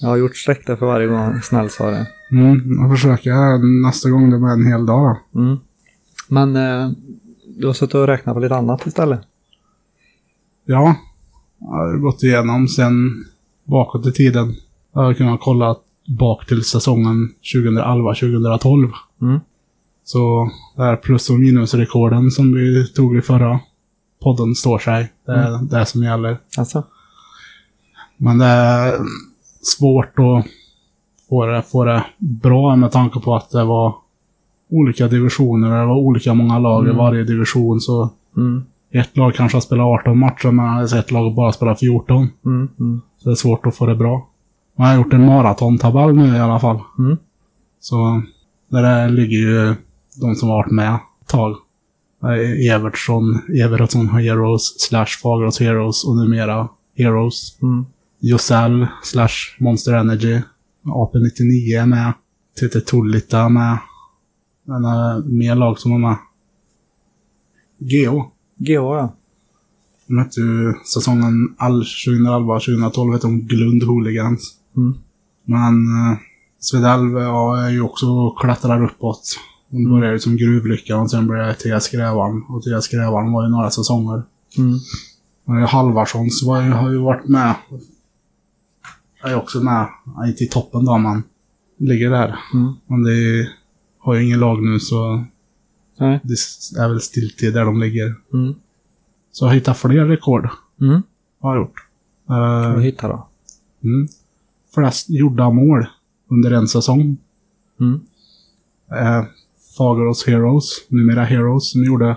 jag 0.00 0.08
har 0.08 0.16
gjort 0.16 0.36
streck 0.36 0.66
där 0.66 0.76
för 0.76 0.86
varje 0.86 1.06
gång 1.06 1.40
snäll 1.42 1.70
sa 1.70 1.90
det. 1.90 2.06
Mm, 2.30 2.76
jag 2.80 2.90
försöker 2.90 3.84
nästa 3.86 4.10
gång 4.10 4.30
det 4.30 4.38
blir 4.38 4.48
en 4.52 4.66
hel 4.66 4.86
dag. 4.86 5.16
Mm. 5.34 5.56
Men 6.28 6.56
eh, 6.56 6.90
du 7.58 7.66
har 7.66 7.74
suttit 7.74 7.94
och 7.94 8.06
räknat 8.06 8.34
på 8.34 8.40
lite 8.40 8.56
annat 8.56 8.86
istället. 8.86 9.20
Ja, 10.64 10.94
jag 11.60 11.66
har 11.68 11.96
gått 11.98 12.22
igenom 12.22 12.68
sen 12.68 13.24
bakåt 13.64 14.06
i 14.06 14.12
tiden. 14.12 14.54
Jag 14.92 15.02
har 15.02 15.14
kunnat 15.14 15.40
kolla 15.40 15.76
bak 16.06 16.46
till 16.46 16.64
säsongen 16.64 17.28
2011-2012. 17.54 18.90
Mm. 19.22 19.40
Så 20.04 20.50
det 20.76 20.82
här 20.82 20.96
plus 20.96 21.30
och 21.30 21.38
minusrekorden 21.38 22.30
som 22.30 22.54
vi 22.54 22.88
tog 22.88 23.16
i 23.16 23.20
förra 23.22 23.60
podden 24.22 24.54
står 24.54 24.78
sig. 24.78 25.12
Det 25.26 25.32
är 25.32 25.78
det 25.78 25.86
som 25.86 26.02
gäller. 26.02 26.36
Alltså? 26.58 26.82
Men 28.16 28.38
det 28.38 28.46
är 28.46 28.98
svårt 29.62 30.18
att 30.18 30.46
få 31.28 31.46
det, 31.46 31.62
få 31.62 31.84
det 31.84 32.04
bra 32.18 32.76
med 32.76 32.92
tanke 32.92 33.20
på 33.20 33.34
att 33.36 33.50
det 33.50 33.64
var 33.64 33.94
olika 34.70 35.08
divisioner. 35.08 35.80
Det 35.80 35.86
var 35.86 35.96
olika 35.96 36.34
många 36.34 36.58
lag 36.58 36.84
i 36.84 36.86
Mm. 36.86 36.96
varje 36.98 37.24
division. 37.24 37.80
Så 37.80 38.10
Mm. 38.36 38.64
ett 38.90 39.16
lag 39.16 39.34
kanske 39.34 39.56
har 39.56 39.60
spelat 39.62 39.84
18 39.86 40.18
matcher 40.18 40.50
men 40.50 40.84
ett 40.98 41.10
lag 41.10 41.34
bara 41.34 41.52
spelar 41.52 41.74
14. 41.74 42.28
Mm. 42.44 42.68
Mm. 42.80 43.00
Så 43.18 43.28
det 43.28 43.32
är 43.32 43.36
svårt 43.36 43.66
att 43.66 43.76
få 43.76 43.86
det 43.86 43.94
bra. 43.94 44.28
Man 44.76 44.88
har 44.88 44.96
gjort 44.96 45.12
en 45.12 45.26
maratontabell 45.26 46.14
nu 46.16 46.36
i 46.36 46.40
alla 46.40 46.60
fall. 46.60 46.80
Mm. 46.98 47.16
Så 47.80 48.22
där 48.68 49.08
ligger 49.08 49.38
ju 49.38 49.74
de 50.20 50.34
som 50.34 50.48
har 50.48 50.56
varit 50.56 50.72
med 50.72 50.94
ett 50.94 51.28
tag. 51.28 51.56
Är 52.22 52.70
Evertsson, 52.70 53.40
Evertsson 53.64 54.08
Heroes 54.08 54.80
slash 54.80 55.06
Fagerås 55.22 55.60
Heroes 55.60 56.04
och 56.04 56.16
numera 56.16 56.68
Heroes. 56.96 57.62
Mm. 57.62 57.86
Josell 58.20 58.86
slash 59.02 59.56
Monster 59.60 59.92
Energy. 59.92 60.40
AP99 60.84 61.80
är 61.80 61.86
med. 61.86 62.12
TT 62.60 62.80
Tullita 62.80 63.40
är 63.40 63.48
med. 63.48 63.78
Men 64.64 64.84
uh, 64.84 65.24
mer 65.24 65.54
lag 65.54 65.78
som 65.78 65.92
är 65.92 65.98
med. 65.98 66.16
Geo. 67.78 68.32
GH 68.56 68.72
ja. 68.72 69.16
De 70.06 70.18
hette 70.18 70.40
ju 70.40 70.74
säsongen 70.94 71.54
all 71.58 71.82
2011-2012 71.82 73.12
hette 73.12 73.26
de 73.26 73.40
Glund 73.40 73.82
Hooligans. 73.82 74.61
Mm. 74.76 74.98
Men 75.44 75.74
uh, 75.74 76.18
Svedalv 76.58 77.18
ja, 77.18 77.56
är 77.66 77.70
ju 77.70 77.80
också 77.80 78.30
klättrar 78.30 78.84
uppåt. 78.84 79.22
De 79.68 79.90
började 79.90 80.12
ju 80.12 80.18
som 80.18 80.36
Gruvlyckan 80.36 81.00
och 81.00 81.10
sen 81.10 81.26
blev 81.26 81.46
det 81.46 81.54
TS 81.54 81.88
Grävarn. 81.88 82.42
Och 82.48 82.62
TS 82.62 82.88
Grävarn 82.88 83.32
var 83.32 83.44
ju 83.44 83.48
några 83.50 83.70
säsonger. 83.70 84.22
Mm. 84.58 85.66
Halvarssons 85.66 86.42
var 86.42 86.62
har 86.62 86.90
ju 86.90 86.98
varit 86.98 87.28
med. 87.28 87.54
Är 89.24 89.30
ju 89.30 89.36
också 89.36 89.60
med. 89.60 89.88
Inte 90.26 90.44
i 90.44 90.48
toppen 90.48 90.84
då, 90.84 90.98
men 90.98 91.22
ligger 91.76 92.10
där. 92.10 92.38
Mm. 92.54 92.72
Men 92.86 93.02
det 93.02 93.48
har 93.98 94.14
ju 94.14 94.24
ingen 94.24 94.40
lag 94.40 94.62
nu 94.62 94.78
så 94.80 95.24
Nej. 96.00 96.20
det 96.22 96.34
är 96.80 96.88
väl 96.88 97.00
stiltid 97.00 97.54
där 97.54 97.64
de 97.64 97.80
ligger. 97.80 98.14
Mm. 98.32 98.54
Så 99.32 99.44
jag 99.44 99.48
har 99.50 99.54
hittat 99.54 99.78
fler 99.78 100.04
rekord. 100.04 100.48
Mm. 100.80 101.02
Har 101.40 101.56
jag 101.56 101.62
gjort. 101.62 101.86
Vad 102.26 102.76
Uh, 102.76 102.80
hittar 102.80 103.08
då? 103.08 103.28
mm. 103.84 104.08
Flest 104.74 105.10
gjorda 105.10 105.50
mål 105.50 105.86
under 106.30 106.50
en 106.50 106.68
säsong. 106.68 107.16
Mm. 107.80 108.00
Uh, 108.92 109.24
Fagerås 109.78 110.26
Heroes, 110.26 110.70
numera 110.88 111.24
Heroes, 111.24 111.70
som 111.70 111.84
gjorde 111.84 112.16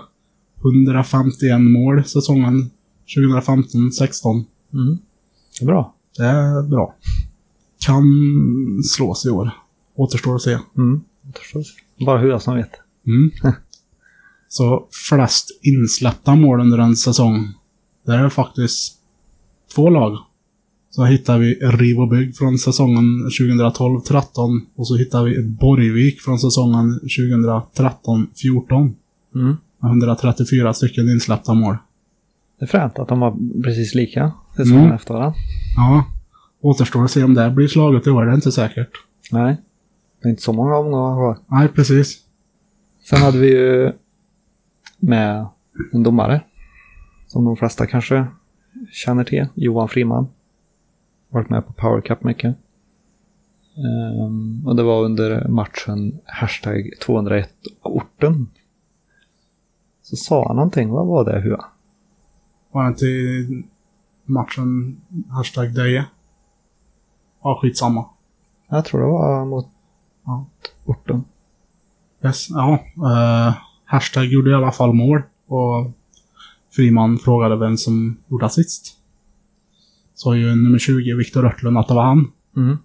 151 0.64 1.60
mål 1.60 2.04
säsongen 2.04 2.70
2015-16. 3.16 4.44
Mm. 4.72 4.98
Det 5.60 5.66
bra. 5.66 5.94
Det 6.16 6.24
är 6.24 6.62
bra. 6.62 6.94
Kan 7.86 8.04
slås 8.84 9.26
i 9.26 9.30
år. 9.30 9.50
Återstår 9.94 10.34
att 10.34 10.42
se. 10.42 10.58
Mm. 10.76 11.00
Jag 11.24 11.36
förstår. 11.36 11.62
Bara 12.06 12.18
hur 12.18 12.28
jag 12.28 12.42
som 12.42 12.56
vet. 12.56 12.70
Mm. 13.06 13.30
Så 14.48 14.88
flest 15.08 15.58
insläppta 15.62 16.34
mål 16.34 16.60
under 16.60 16.78
en 16.78 16.96
säsong. 16.96 17.54
Där 18.06 18.18
är 18.18 18.22
det 18.22 18.30
faktiskt 18.30 18.96
två 19.74 19.90
lag. 19.90 20.18
Så 20.96 21.04
hittar 21.04 21.38
vi 21.38 21.54
Riv 21.54 22.00
och 22.00 22.08
Bygg 22.08 22.36
från 22.36 22.58
säsongen 22.58 23.04
2012-13 23.40 24.60
och 24.76 24.88
så 24.88 24.96
hittar 24.96 25.24
vi 25.24 25.42
Borgvik 25.42 26.20
från 26.20 26.38
säsongen 26.38 27.00
2013-14. 27.02 28.92
Mm. 29.34 29.56
Med 29.78 29.90
134 29.90 30.72
stycken 30.74 31.08
insläppta 31.08 31.54
mål. 31.54 31.76
Det 32.58 32.64
är 32.64 32.66
fränt 32.66 32.98
att 32.98 33.08
de 33.08 33.20
var 33.20 33.36
precis 33.62 33.94
lika 33.94 34.32
säsongen 34.56 34.82
Mm. 34.82 34.94
efter 34.94 35.14
varandra. 35.14 35.38
Ja. 35.76 36.04
Återstår 36.60 37.04
att 37.04 37.10
se 37.10 37.24
om 37.24 37.34
det 37.34 37.50
blir 37.50 37.68
slaget 37.68 38.06
i 38.06 38.10
år, 38.10 38.24
det 38.24 38.30
är 38.30 38.34
inte 38.34 38.52
säkert. 38.52 38.90
Nej. 39.32 39.56
Det 40.22 40.28
är 40.28 40.30
inte 40.30 40.42
så 40.42 40.52
många 40.52 40.76
omgångar 40.76 41.14
kvar. 41.16 41.38
Nej, 41.58 41.68
precis. 41.68 42.18
Sen 43.10 43.18
hade 43.18 43.38
vi 43.38 43.48
ju 43.50 43.92
med 44.98 45.46
en 45.92 46.02
domare. 46.02 46.40
Som 47.26 47.44
de 47.44 47.56
flesta 47.56 47.86
kanske 47.86 48.26
känner 48.92 49.24
till. 49.24 49.46
Johan 49.54 49.88
Friman. 49.88 50.26
Varit 51.36 51.50
med 51.50 51.66
på 51.66 51.72
Power 51.72 52.00
Cup 52.00 52.24
mycket. 52.24 52.56
Ehm, 53.76 54.66
och 54.66 54.76
det 54.76 54.82
var 54.82 55.04
under 55.04 55.48
matchen 55.48 56.18
hashtag 56.24 56.90
201 57.00 57.50
och 57.82 57.96
orten. 57.96 58.46
Så 60.02 60.16
sa 60.16 60.46
han 60.46 60.56
någonting. 60.56 60.90
Vad 60.90 61.06
var 61.06 61.24
det 61.24 61.40
Hua? 61.40 61.64
Var 62.72 62.84
det 62.84 62.88
inte 62.88 63.64
matchen 64.24 64.96
hashtag 65.28 65.74
Deje? 65.74 66.04
Ja, 67.42 67.58
skitsamma. 67.62 68.04
Jag 68.68 68.84
tror 68.84 69.00
det 69.00 69.06
var 69.06 69.44
mot 69.44 69.68
Ja. 70.24 70.46
orten. 70.84 71.24
Yes, 72.24 72.50
ja. 72.50 72.78
Uh, 72.96 73.56
hashtag 73.84 74.24
gjorde 74.24 74.50
i 74.50 74.54
alla 74.54 74.72
fall 74.72 74.92
mål. 74.92 75.22
Och 75.46 75.90
Friman 76.70 77.18
frågade 77.18 77.56
vem 77.56 77.76
som 77.76 78.16
gjorde 78.28 78.46
assist. 78.46 78.96
Sa 80.16 80.36
ju 80.36 80.56
nummer 80.56 80.78
20, 80.78 81.14
Viktor 81.16 81.46
Örtlund, 81.46 81.78
att 81.78 81.88
det 81.88 81.94
var 81.94 82.04
han. 82.04 82.30
Mm. 82.56 82.76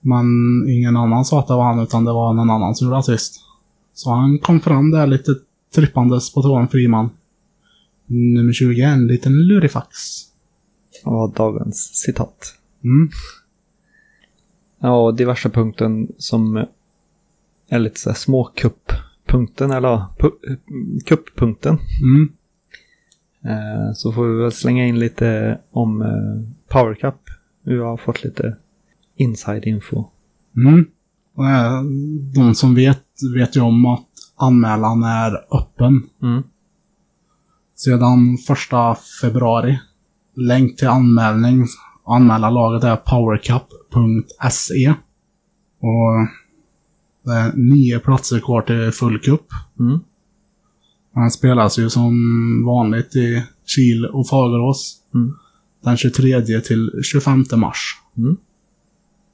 Men 0.00 0.26
ingen 0.68 0.96
annan 0.96 1.24
sa 1.24 1.38
att 1.40 1.46
det 1.46 1.54
var 1.54 1.64
han, 1.64 1.80
utan 1.82 2.04
det 2.04 2.12
var 2.12 2.32
någon 2.34 2.50
annan 2.50 2.74
som 2.74 2.84
gjorde 2.86 2.98
assist. 2.98 3.40
Så 3.94 4.10
han 4.10 4.38
kom 4.38 4.60
fram 4.60 4.90
där 4.90 5.06
lite 5.06 5.34
trippandes 5.74 6.34
på 6.34 6.42
tån, 6.42 6.68
Friman. 6.68 7.10
Nummer 8.06 8.52
20 8.52 8.82
är 8.82 8.92
en 8.92 9.06
liten 9.06 9.32
lurifax. 9.46 9.96
Var 11.04 11.32
dagens 11.36 11.76
citat. 11.94 12.54
Mm. 12.84 13.08
Ja, 14.80 15.12
diverse 15.12 15.48
punkten 15.50 16.08
som 16.18 16.64
är 17.68 17.78
lite 17.78 18.00
så 18.00 18.10
här 18.10 18.16
småkupp-punkten, 18.16 19.70
eller 19.70 19.88
ja, 19.88 20.14
pu- 20.18 20.58
kupp-punkten. 21.04 21.78
Mm. 22.02 22.32
Eh, 23.46 23.92
så 23.94 24.12
får 24.12 24.26
vi 24.26 24.42
väl 24.42 24.52
slänga 24.52 24.86
in 24.86 24.98
lite 24.98 25.58
om 25.70 26.02
eh, 26.02 26.42
Power 26.68 26.94
Cup. 26.94 27.14
Vi 27.64 27.78
har 27.78 27.96
fått 27.96 28.24
lite 28.24 28.56
inside 29.16 29.64
info. 29.64 30.04
Mm. 30.56 30.86
Eh, 31.38 31.82
de 32.34 32.54
som 32.54 32.74
vet, 32.74 33.04
vet 33.34 33.56
ju 33.56 33.60
om 33.60 33.86
att 33.86 34.06
anmälan 34.36 35.02
är 35.02 35.56
öppen 35.56 36.02
Mm. 36.22 36.42
sedan 37.74 38.36
första 38.46 38.96
februari. 39.20 39.80
Länk 40.34 40.76
till 40.76 40.88
anmälning, 40.88 41.66
anmäla 42.06 42.50
laget 42.50 42.84
är 42.84 42.96
powercup.se. 42.96 44.94
Och 45.80 46.26
det 47.24 47.32
är 47.32 47.52
nio 47.56 47.98
platser 47.98 48.40
kvar 48.40 48.62
till 48.62 48.90
full 48.92 49.18
cup. 49.20 49.46
Mm. 49.80 50.00
Han 51.16 51.30
spelas 51.30 51.78
ju 51.78 51.90
som 51.90 52.14
vanligt 52.66 53.16
i 53.16 53.42
Kil 53.66 54.06
och 54.06 54.28
Fagerås. 54.28 54.96
Mm. 55.14 55.34
Den 55.84 55.96
23 55.96 56.60
till 56.60 56.90
25 57.04 57.44
mars. 57.56 58.00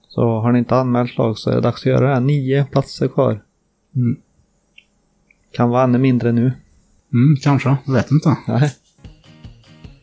Så 0.09 0.41
har 0.41 0.53
ni 0.53 0.59
inte 0.59 0.77
anmält 0.77 1.19
lag 1.19 1.39
så 1.39 1.51
är 1.51 1.55
det 1.55 1.61
dags 1.61 1.81
att 1.81 1.87
göra 1.87 2.09
det. 2.09 2.15
här. 2.15 2.21
Nio 2.21 2.65
platser 2.65 3.09
kvar. 3.09 3.43
Mm. 3.97 4.17
Kan 5.53 5.71
vara 5.71 5.85
ännu 5.85 5.99
mindre 5.99 6.33
nu. 6.33 6.53
Mm, 7.13 7.37
kanske. 7.43 7.77
Jag 7.85 7.93
vet 7.93 8.11
inte. 8.11 8.37
Nej. 8.49 8.75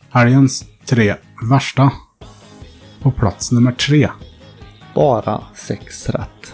Helgens 0.10 0.66
tre 0.86 1.16
värsta. 1.50 1.92
På 3.02 3.12
plats 3.12 3.52
nummer 3.52 3.72
tre. 3.72 4.10
Bara 4.96 5.42
sex 5.56 6.10
rätt. 6.10 6.54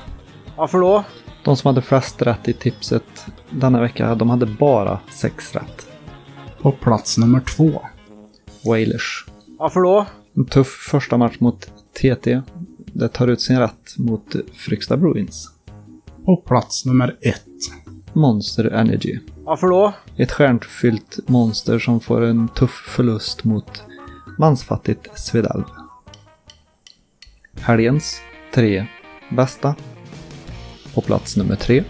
Varför 0.57 0.79
då? 0.79 1.03
De 1.45 1.57
som 1.57 1.67
hade 1.67 1.81
flest 1.81 2.21
rätt 2.21 2.47
i 2.47 2.53
tipset 2.53 3.25
denna 3.49 3.81
vecka, 3.81 4.15
de 4.15 4.29
hade 4.29 4.45
bara 4.45 4.99
sex 5.11 5.55
rätt. 5.55 5.87
På 6.61 6.71
plats 6.71 7.17
nummer 7.17 7.39
två. 7.39 7.81
Wailers. 8.65 9.25
Varför 9.59 9.79
då? 9.79 10.05
En 10.35 10.45
tuff 10.45 10.87
första 10.91 11.17
match 11.17 11.35
mot 11.39 11.71
TT. 11.93 12.41
Det 12.77 13.07
tar 13.07 13.27
ut 13.27 13.41
sin 13.41 13.59
rätt 13.59 13.97
mot 13.97 14.35
Fryksta 14.53 14.97
Bruins. 14.97 15.51
På 16.25 16.37
plats 16.37 16.85
nummer 16.85 17.17
ett. 17.21 17.45
Monster 18.13 18.65
Energy. 18.65 19.19
Varför 19.43 19.67
då? 19.67 19.93
Ett 20.17 20.31
stjärnfyllt 20.31 21.19
monster 21.27 21.79
som 21.79 21.99
får 21.99 22.21
en 22.21 22.47
tuff 22.47 22.85
förlust 22.87 23.43
mot 23.43 23.83
mansfattigt 24.39 25.19
Svedalv. 25.19 25.63
Helgens 27.59 28.21
tre 28.53 28.85
bästa. 29.31 29.75
På 30.95 31.01
plats 31.01 31.37
nummer 31.37 31.55
tre. 31.55 31.83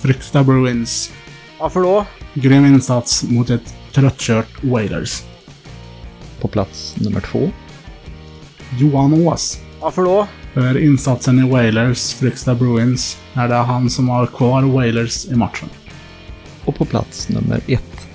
Fryksta 0.00 0.44
Bruins. 0.44 1.12
Varför 1.60 1.80
då? 1.80 2.06
Grym 2.34 2.66
insats 2.66 3.22
mot 3.22 3.50
ett 3.50 3.74
tröttkört 3.92 4.64
Wailers. 4.64 5.22
På 6.40 6.48
plats 6.48 6.94
nummer 6.96 7.20
två. 7.20 7.50
Johan 8.78 9.26
Ås. 9.26 9.60
Varför 9.80 10.02
då? 10.02 10.26
För 10.54 10.78
insatsen 10.78 11.38
i 11.38 11.50
Wailers, 11.50 12.14
Fryksta 12.14 12.54
Bruins, 12.54 13.18
är 13.34 13.48
det 13.48 13.54
han 13.54 13.90
som 13.90 14.08
har 14.08 14.26
kvar 14.26 14.62
Wailers 14.62 15.26
i 15.26 15.34
matchen. 15.34 15.68
Och 16.64 16.76
på 16.76 16.84
plats 16.84 17.28
nummer 17.28 17.60
ett. 17.66 18.08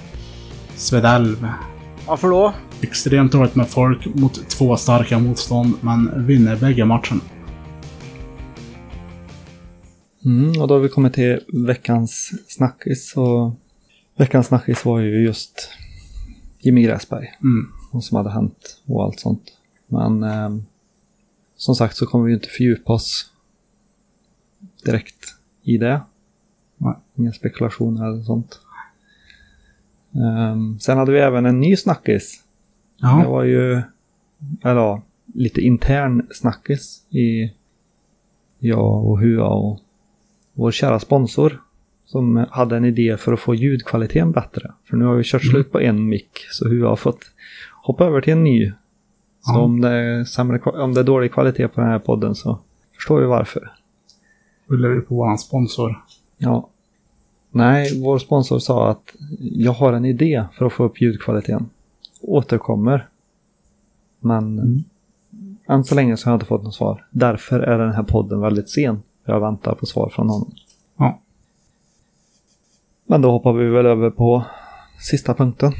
Svedalv. 0.75 1.47
Varför 2.07 2.29
då? 2.29 2.53
Extremt 2.81 3.31
dåligt 3.31 3.55
med 3.55 3.69
folk 3.69 4.05
mot 4.05 4.49
två 4.49 4.77
starka 4.77 5.19
motstånd, 5.19 5.73
men 5.81 6.27
vinner 6.27 6.55
bägge 6.55 6.85
matcherna. 6.85 7.21
Mm, 10.25 10.61
och 10.61 10.67
då 10.67 10.73
har 10.73 10.79
vi 10.79 10.89
kommit 10.89 11.13
till 11.13 11.39
veckans 11.47 12.31
snackis. 12.47 13.17
Och 13.17 13.51
veckans 14.15 14.47
snackis 14.47 14.85
var 14.85 14.99
ju 14.99 15.23
just 15.23 15.69
Jimmy 16.59 16.83
Gräsberg. 16.83 17.27
Mm. 17.41 17.71
vad 17.91 18.03
som 18.03 18.17
hade 18.17 18.29
hänt 18.31 18.81
och 18.85 19.03
allt 19.03 19.19
sånt. 19.19 19.43
Men 19.87 20.23
ehm, 20.23 20.65
som 21.55 21.75
sagt 21.75 21.95
så 21.97 22.05
kommer 22.05 22.25
vi 22.25 22.33
inte 22.33 22.49
fördjupa 22.49 22.93
oss 22.93 23.31
direkt 24.85 25.35
i 25.63 25.77
det. 25.77 26.01
Nej. 26.77 26.93
Inga 27.15 27.31
spekulationer 27.33 28.05
eller 28.07 28.23
sånt. 28.23 28.59
Ehm, 30.15 30.79
sen 30.79 30.97
hade 30.97 31.11
vi 31.11 31.19
även 31.19 31.45
en 31.45 31.59
ny 31.59 31.75
snackis. 31.77 32.43
Det 32.99 33.07
Ja. 33.07 33.29
var 33.29 33.43
ju, 33.43 33.81
eller 34.63 35.01
lite 35.33 35.61
intern 35.61 36.27
snackis 36.31 37.03
i 37.09 37.53
jag 38.59 39.05
och 39.05 39.19
Hua 39.19 39.47
och 39.47 39.79
vår 40.59 40.71
kära 40.71 40.99
sponsor. 40.99 41.61
Som 42.05 42.45
hade 42.49 42.77
en 42.77 42.85
idé 42.85 43.17
för 43.17 43.33
att 43.33 43.39
få 43.39 43.55
ljudkvaliteten 43.55 44.31
bättre. 44.31 44.71
För 44.89 44.97
nu 44.97 45.05
har 45.05 45.15
vi 45.15 45.23
kört 45.23 45.43
slut 45.45 45.71
på 45.71 45.79
en 45.81 46.07
mick 46.09 46.29
så 46.51 46.69
Hua 46.69 46.89
har 46.89 46.95
fått 46.95 47.19
hoppa 47.83 48.05
över 48.05 48.21
till 48.21 48.33
en 48.33 48.43
ny. 48.43 48.71
Så 49.41 49.51
Ja. 49.53 49.59
om, 49.59 49.81
det 49.81 49.89
är 49.89 50.23
sämre, 50.23 50.59
om 50.59 50.93
det 50.93 50.99
är 50.99 51.03
dålig 51.03 51.33
kvalitet 51.33 51.67
på 51.67 51.81
den 51.81 51.89
här 51.89 51.99
podden 51.99 52.35
så 52.35 52.59
förstår 52.95 53.19
vi 53.19 53.25
varför. 53.25 53.71
Skyller 54.67 54.89
vi 54.89 55.01
på 55.01 55.15
våran 55.15 55.37
sponsor. 55.37 56.03
Ja. 56.37 56.69
Nej, 57.51 58.01
vår 58.01 58.17
sponsor 58.17 58.59
sa 58.59 58.89
att 58.91 59.15
jag 59.39 59.71
har 59.71 59.93
en 59.93 60.05
idé 60.05 60.45
för 60.53 60.65
att 60.65 60.73
få 60.73 60.83
upp 60.83 61.01
ljudkvaliteten. 61.01 61.69
Återkommer. 62.21 63.07
Men 64.19 64.59
Mm. 64.59 64.83
än 65.67 65.83
så 65.83 65.95
länge 65.95 66.17
så 66.17 66.25
har 66.27 66.31
jag 66.33 66.35
inte 66.37 66.45
fått 66.45 66.63
något 66.63 66.73
svar. 66.75 67.05
Därför 67.11 67.59
är 67.59 67.77
den 67.79 67.91
här 67.93 68.03
podden 68.03 68.41
väldigt 68.41 68.69
sen. 68.69 69.01
Jag 69.29 69.39
väntar 69.39 69.75
på 69.75 69.85
svar 69.85 70.09
från 70.09 70.29
honom. 70.29 70.51
Ja. 70.97 71.21
Men 73.05 73.21
då 73.21 73.31
hoppar 73.31 73.53
vi 73.53 73.69
väl 73.69 73.85
över 73.85 74.09
på 74.09 74.45
sista 74.99 75.33
punkten. 75.33 75.71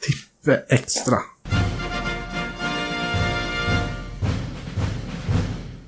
Tippe 0.00 0.62
extra. 0.68 1.16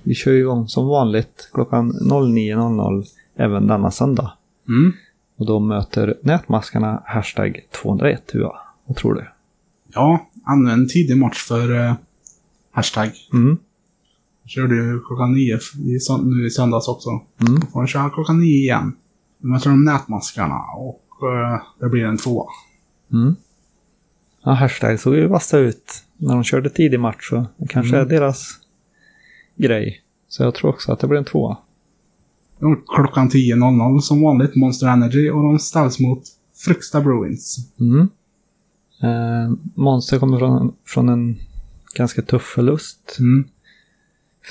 Vi 0.03 0.15
kör 0.15 0.33
igång 0.33 0.69
som 0.69 0.87
vanligt 0.87 1.51
klockan 1.53 1.93
09.00 1.93 3.05
även 3.37 3.67
denna 3.67 3.91
söndag. 3.91 4.33
Mm. 4.69 4.93
Och 5.37 5.47
då 5.47 5.61
möter 5.61 6.19
nätmaskarna 6.23 7.03
hashtag 7.07 7.61
201 7.83 8.35
UA. 8.35 8.53
Vad 8.87 8.97
tror 8.97 9.15
du? 9.15 9.29
Ja, 9.95 10.29
ännu 10.53 10.71
en 10.71 10.89
tidig 10.89 11.17
match 11.17 11.39
för 11.39 11.85
eh, 11.85 11.95
hashtag. 12.71 13.11
Mm. 13.33 13.59
Körde 14.49 14.75
ju 14.75 15.01
klockan 15.01 15.33
nio 15.33 15.59
i, 15.79 15.99
nu 16.25 16.47
i 16.47 16.51
söndags 16.51 16.89
också. 16.89 17.11
Mm. 17.11 17.61
Då 17.61 17.67
får 17.67 17.81
han 17.81 17.87
köra 17.87 18.11
klockan 18.11 18.41
nio 18.41 18.57
igen. 18.59 18.97
Nu 19.41 19.49
möter 19.49 19.71
de 19.71 19.85
nätmaskarna 19.85 20.59
och 20.77 21.05
eh, 21.33 21.63
det 21.81 21.89
blir 21.89 22.05
en 22.05 22.17
tvåa. 22.19 22.47
Mm. 23.13 23.37
Ja, 24.45 24.53
hashtag 24.53 25.01
såg 25.01 25.15
ju 25.15 25.27
vassa 25.27 25.59
ut 25.59 26.05
när 26.17 26.35
de 26.35 26.45
körde 26.45 26.71
tidig 26.71 27.01
match. 27.01 27.29
Så 27.31 27.47
det 27.57 27.69
kanske 27.69 27.97
Mm. 27.97 28.07
är 28.07 28.11
deras 28.11 28.49
grej. 29.57 30.01
Så 30.29 30.43
jag 30.43 30.55
tror 30.55 30.71
också 30.71 30.93
att 30.93 31.01
det 31.01 31.07
blir 31.07 31.19
en 31.19 31.25
tvåa. 31.25 31.57
Klockan 32.97 33.29
10.00 33.31 34.01
som 34.01 34.23
vanligt 34.23 34.57
Monster 34.57 34.87
Energy 34.87 35.31
och 35.31 35.43
de 35.43 35.59
ställs 35.59 36.01
mot 36.01 36.23
Fryksta 36.57 37.01
Bruins. 37.01 37.59
Mm. 37.81 38.09
Eh, 39.03 39.57
Monster 39.75 40.19
kommer 40.19 40.39
från, 40.39 40.73
från 40.87 41.09
en 41.09 41.39
ganska 41.95 42.23
tuff 42.23 42.43
förlust. 42.43 43.17
Mm. 43.19 43.49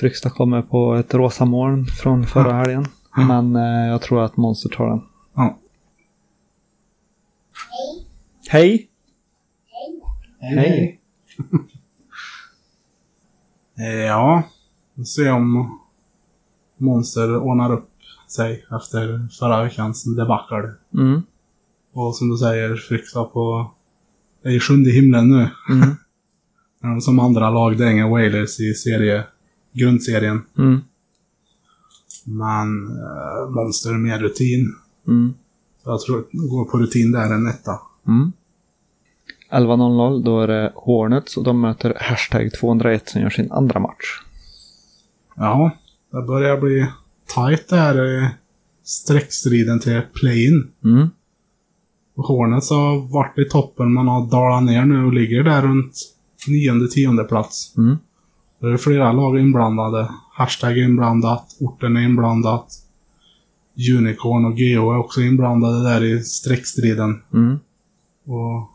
Fryksta 0.00 0.30
kommer 0.30 0.62
på 0.62 0.94
ett 0.94 1.14
rosa 1.14 1.44
moln 1.44 1.86
från 1.86 2.26
förra 2.26 2.52
helgen. 2.52 2.84
Men 3.16 3.56
eh, 3.56 3.88
jag 3.88 4.02
tror 4.02 4.24
att 4.24 4.36
Monster 4.36 4.68
tar 4.68 4.88
den. 4.88 5.00
Ja. 5.34 5.58
Hej! 8.48 8.88
Hej! 10.40 11.00
Eh, 13.80 14.06
Ja, 14.06 14.42
vi 14.94 15.00
får 15.02 15.04
se 15.04 15.30
om 15.30 15.78
Monster 16.76 17.36
ordnar 17.36 17.72
upp 17.72 17.90
sig 18.28 18.64
efter 18.76 19.28
förra 19.38 19.64
veckans 19.64 20.16
debacle. 20.16 20.74
Mm. 20.94 21.22
Och 21.92 22.16
som 22.16 22.28
du 22.30 22.36
säger, 22.36 22.76
Fryksta 22.76 23.24
på... 23.24 23.70
är 24.42 24.50
i 24.50 24.60
sjunde 24.60 24.90
himlen 24.90 25.28
nu. 25.28 25.50
Mm. 25.70 27.00
Som 27.00 27.20
andra 27.20 27.50
lag 27.50 27.78
dänger 27.78 28.08
Wailers 28.08 28.60
i 28.60 28.74
serie, 28.74 29.24
grundserien. 29.72 30.42
Mm. 30.58 30.80
Men 32.24 32.86
eh, 32.86 33.50
Monster 33.50 33.92
med 33.92 34.20
rutin. 34.20 34.74
Mm. 35.06 35.34
Så 35.82 35.90
jag 35.90 36.00
tror 36.00 36.18
att 36.18 36.28
det 36.32 36.48
går 36.48 36.64
på 36.64 36.78
rutin 36.78 37.12
där 37.12 37.34
en 37.34 37.46
etta. 37.46 37.80
Mm. 38.06 38.32
11.00 39.50 40.24
då 40.24 40.40
är 40.40 40.46
det 40.46 40.72
Hornets 40.74 41.36
och 41.36 41.44
de 41.44 41.60
möter 41.60 41.96
hashtag 42.00 42.50
201 42.60 43.08
som 43.08 43.20
gör 43.20 43.30
sin 43.30 43.52
andra 43.52 43.80
match. 43.80 44.22
Ja, 45.36 45.70
det 46.12 46.22
börjar 46.22 46.60
bli 46.60 46.86
tight 47.34 47.68
där 47.68 48.28
streckstriden 48.82 49.80
till 49.80 50.02
play-in. 50.14 50.70
Mm. 50.84 51.08
Hornets 52.16 52.70
har 52.70 53.12
varit 53.12 53.38
i 53.38 53.44
toppen, 53.44 53.92
man 53.92 54.08
har 54.08 54.30
dalat 54.30 54.64
ner 54.64 54.84
nu 54.84 55.04
och 55.04 55.12
ligger 55.12 55.42
där 55.42 55.62
runt 55.62 55.94
nionde, 56.48 56.88
tionde 56.88 57.24
plats. 57.24 57.76
Mm. 57.78 57.96
Det 58.60 58.72
är 58.72 58.76
flera 58.76 59.12
lag 59.12 59.38
inblandade. 59.38 60.10
Hashtag 60.32 60.78
är 60.78 60.84
inblandat, 60.84 61.56
orten 61.60 61.96
är 61.96 62.00
inblandat. 62.00 62.72
Unicorn 63.98 64.44
och 64.44 64.58
Geo 64.58 64.92
är 64.92 64.98
också 64.98 65.20
inblandade 65.20 65.82
där 65.82 66.04
i 66.04 66.20
streckstriden. 66.24 67.22
Mm. 67.34 67.58
Och 68.24 68.70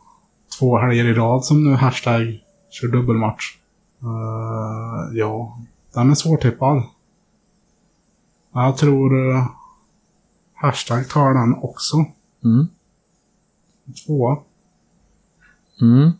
två 0.58 0.78
helger 0.78 1.04
i 1.04 1.14
rad 1.14 1.44
som 1.44 1.64
nu 1.64 1.74
hashtag 1.74 2.40
kör 2.70 2.88
dubbelmatch. 2.88 3.44
Eh, 4.02 5.18
ja, 5.18 5.58
Den 5.94 6.10
är 6.10 6.14
svårtippad. 6.14 6.82
Jag 8.52 8.76
tror 8.76 9.14
uh, 9.14 9.46
hashtag 10.54 11.08
tar 11.08 11.34
den 11.34 11.54
också. 11.54 11.96
Mm. 12.44 12.66
Tvåa. 14.06 14.38
Mm. 15.80 16.10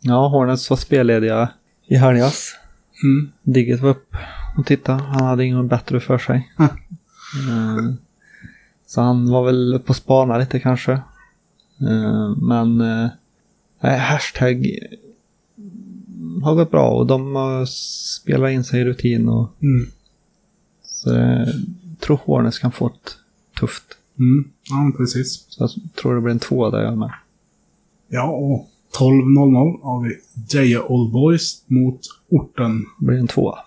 Ja, 0.00 0.28
Hornets 0.28 0.70
var 0.70 0.76
spellediga 0.76 1.48
i 1.92 1.96
helgas. 1.96 2.54
Mm. 3.02 3.32
Digget 3.42 3.80
var 3.80 3.90
upp 3.90 4.16
och 4.58 4.66
tittade. 4.66 5.02
Han 5.02 5.24
hade 5.26 5.44
inget 5.44 5.68
bättre 5.70 6.00
för 6.00 6.18
sig. 6.18 6.52
Mm. 6.58 6.70
Eh, 7.78 7.94
Så 8.86 9.00
han 9.00 9.30
var 9.30 9.44
väl 9.44 9.78
på 9.86 9.94
spana 9.94 10.38
lite 10.38 10.60
kanske. 10.60 10.92
Eh, 11.80 12.34
Men 12.36 12.80
eh, 12.80 13.08
nej, 13.80 13.98
hashtag 13.98 14.66
har 16.42 16.54
gått 16.54 16.70
bra 16.70 16.90
och 16.90 17.06
de 17.06 17.34
har 17.34 17.64
spelat 18.20 18.50
in 18.50 18.64
sig 18.64 18.80
i 18.80 18.84
rutin. 18.84 19.28
Och, 19.28 19.48
Mm. 19.62 19.86
så 20.82 21.10
jag 21.10 21.46
tror 22.00 22.16
Hornets 22.24 22.58
kan 22.58 22.72
få 22.72 22.86
ett 22.86 23.16
tufft. 23.60 23.84
Mm. 24.18 24.50
Ja, 24.70 24.92
precis. 24.96 25.46
Så 25.48 25.62
jag 25.62 25.70
tror 26.02 26.14
det 26.14 26.20
blir 26.20 26.32
en 26.32 26.38
tvåa 26.38 26.70
där 26.70 26.82
jag 26.82 26.98
med. 26.98 27.12
Ja, 28.08 28.22
och 28.30 28.70
12.00 28.98 29.82
har 29.82 30.02
vi 30.02 30.18
Deje 30.34 30.80
Old 30.80 31.12
Boys 31.12 31.64
mot 31.66 32.00
Orten. 32.30 32.86
Det 32.98 33.06
blir 33.06 33.18
en 33.18 33.26
tvåa. 33.26 33.58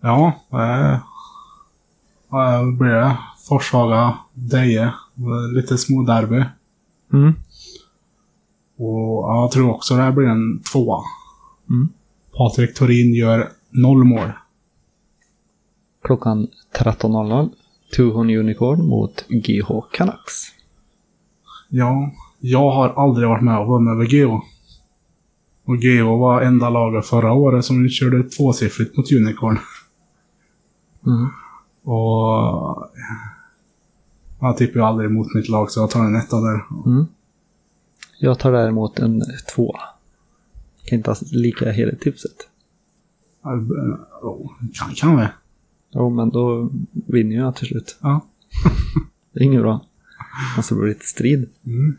Ja, 0.00 0.32
eh, 0.52 0.98
vad 2.28 2.76
blir 2.76 2.90
det? 2.90 3.16
Forshaga, 3.48 4.18
Deje, 4.32 4.82
eh, 4.82 5.52
lite 5.54 5.78
små 5.78 6.02
derby. 6.02 6.44
Mm. 7.12 7.34
Och 8.76 9.28
jag 9.28 9.50
tror 9.50 9.70
också 9.70 9.96
det 9.96 10.02
här 10.02 10.12
blir 10.12 10.26
en 10.26 10.62
tvåa. 10.72 11.00
Mm. 11.70 11.88
Patrik 12.36 12.74
Torin 12.74 13.14
gör 13.14 13.48
noll 13.70 14.04
mål. 14.04 14.32
Klockan 16.04 16.48
13.00. 16.78 17.50
Tuhon 17.96 18.30
Unicorn 18.30 18.86
mot 18.86 19.24
GH 19.28 19.68
Canucks. 19.92 20.52
Ja, 21.68 22.10
jag 22.46 22.70
har 22.70 22.88
aldrig 22.88 23.28
varit 23.28 23.42
med 23.42 23.58
och 23.58 23.66
vunnit 23.66 23.92
över 23.92 24.04
GH. 24.04 24.44
Och 25.64 25.78
GH 25.78 26.04
var 26.04 26.40
enda 26.40 26.70
laget 26.70 27.06
förra 27.06 27.32
året 27.32 27.64
som 27.64 27.88
körde 27.88 28.22
tvåsiffrigt 28.22 28.96
mot 28.96 29.12
Unicorn. 29.12 29.58
Mm. 31.06 31.28
Och... 31.82 32.90
Jag 34.40 34.56
tippar 34.56 34.80
ju 34.80 34.86
aldrig 34.86 35.10
mot 35.10 35.34
mitt 35.34 35.48
lag 35.48 35.70
så 35.70 35.80
jag 35.80 35.90
tar 35.90 36.04
en 36.04 36.16
etta 36.16 36.40
där. 36.40 36.64
Mm. 36.86 37.06
Jag 38.18 38.38
tar 38.38 38.52
däremot 38.52 38.98
en 38.98 39.22
tvåa. 39.54 39.80
Kan 40.84 40.96
inte 40.96 41.10
ha 41.10 41.16
lika 41.32 41.70
hela 41.70 41.92
tipset. 41.96 42.48
Oh, 43.42 44.50
kan, 44.74 44.94
kan 44.94 45.16
vi? 45.16 45.26
Jo, 45.90 46.10
men 46.10 46.30
då 46.30 46.70
vinner 46.92 47.36
jag 47.36 47.56
till 47.56 47.66
slut. 47.66 47.96
Ja. 48.00 48.20
Det 49.32 49.40
är 49.40 49.44
inget 49.44 49.62
bra. 49.62 49.84
Alltså 50.56 50.74
det 50.74 50.80
blir 50.80 50.88
lite 50.88 51.06
strid. 51.06 51.50
Mm. 51.66 51.96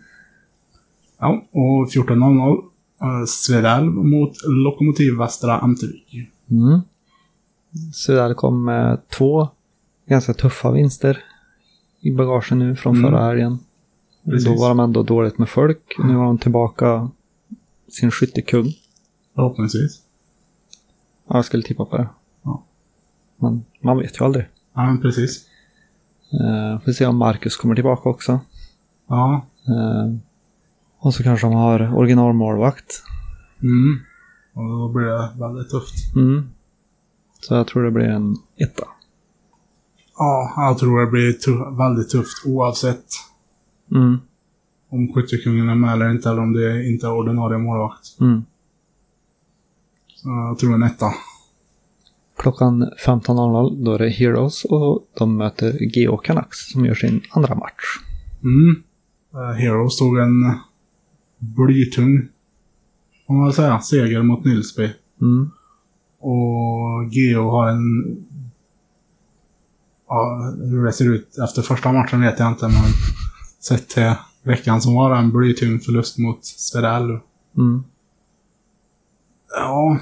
Ja, 1.18 1.44
och 1.52 1.88
14.00 1.90 2.56
uh, 2.58 3.26
Svedal 3.28 3.86
mot 3.90 4.32
Lokomotiv 4.48 5.18
Västra 5.18 5.58
Amtervik. 5.60 6.14
Mm. 6.52 6.80
Där 8.08 8.34
kom 8.34 8.64
med 8.66 9.08
två 9.10 9.48
ganska 10.08 10.34
tuffa 10.34 10.72
vinster 10.72 11.24
i 12.02 12.12
bagagen 12.12 12.60
nu 12.60 12.76
från 12.76 12.96
Mm. 12.96 13.12
förra 13.12 13.26
helgen. 13.26 13.60
Precis. 14.26 14.46
Då 14.48 14.56
var 14.56 14.70
de 14.70 14.80
ändå 14.80 15.04
dåligt 15.04 15.38
med 15.38 15.50
folk. 15.50 15.96
Nu 16.04 16.16
har 16.16 16.26
de 16.26 16.38
tillbaka 16.38 17.10
sin 17.88 18.12
skyttekung. 18.12 18.66
Förhoppningsvis. 19.36 20.02
Ja, 21.28 21.36
jag 21.36 21.46
skulle 21.46 21.64
tippa 21.64 21.86
på 21.86 21.98
det. 21.98 22.08
Ja. 22.44 22.64
Men 23.38 23.66
man 23.82 23.98
vet 23.98 24.20
ju 24.22 24.26
aldrig. 24.26 24.46
Ja, 24.74 24.86
men 24.86 25.02
precis. 25.02 25.46
Uh, 26.34 26.80
får 26.80 26.92
se 26.92 27.06
om 27.06 27.18
Marcus 27.18 27.58
kommer 27.58 27.76
tillbaka 27.76 28.10
också. 28.10 28.40
Ja. 29.08 29.46
Eh, 29.68 30.16
och 31.06 31.14
så 31.14 31.24
kanske 31.24 31.48
de 31.48 31.54
har 31.54 31.96
originalmålvakt. 31.98 33.04
Mm. 33.62 34.00
Och 34.54 34.64
då 34.64 34.90
blir 34.94 35.06
det 35.06 35.30
väldigt 35.40 35.70
tufft. 35.70 36.16
Mm. 36.16 36.50
Så 37.42 37.54
jag 37.56 37.68
tror 37.68 37.84
det 37.84 37.92
blir 37.92 38.06
en 38.06 38.36
etta. 38.58 38.88
Ja, 40.18 40.54
jag 40.58 40.78
tror 40.78 41.00
det 41.06 41.12
blir 41.12 41.34
tu- 41.34 41.78
väldigt 41.78 42.10
tufft 42.10 42.46
oavsett 42.46 43.06
Mm. 43.92 44.18
om 44.90 45.14
skyttekungen 45.14 45.70
är 45.70 45.76
med 45.76 45.94
eller 45.94 46.10
inte, 46.12 46.30
eller 46.30 46.42
om 46.42 46.54
det 46.54 46.88
inte 46.88 47.08
är 47.08 47.12
ordinarie 47.14 47.58
målvakt. 47.58 48.20
Mm. 48.22 48.42
Så 50.16 50.30
jag 50.30 50.60
tror 50.60 50.74
en 50.74 50.84
etta. 50.84 51.06
Klockan 52.38 52.90
15.00 53.06 53.84
då 53.86 53.94
är 53.94 54.00
det 54.00 54.10
Heroes 54.10 54.66
och 54.66 55.08
de 55.18 55.38
möter 55.38 55.72
GO 55.96 56.18
Canucks 56.18 56.72
som 56.72 56.86
gör 56.86 56.94
sin 56.96 57.22
andra 57.32 57.56
match. 57.56 58.00
Mm. 58.44 58.84
Uh, 59.36 59.52
Heroes 59.52 59.98
tog 59.98 60.18
en 60.20 60.54
blytung, 61.46 62.28
får 63.28 63.34
man 63.34 63.54
säga, 63.54 63.82
seger 63.82 64.22
mot 64.22 64.46
Nilsby. 64.46 64.90
Mm. 65.22 65.52
Och 66.20 67.14
Geo 67.14 67.50
har 67.50 67.70
en... 67.70 68.18
Ja, 70.08 70.54
hur 70.58 70.86
det 70.86 70.94
ser 70.94 71.14
ut 71.14 71.38
efter 71.38 71.62
första 71.62 71.92
matchen 71.92 72.22
vet 72.22 72.40
jag 72.40 72.52
inte, 72.52 72.68
men 72.68 72.84
sett 73.60 73.90
till 73.90 74.14
veckan 74.44 74.82
som 74.82 74.96
var 74.96 75.16
en 75.16 75.32
blytung 75.32 75.80
förlust 75.80 76.18
mot 76.18 76.46
Svedell. 76.46 77.20
Mm. 77.58 77.84
Ja, 79.50 80.00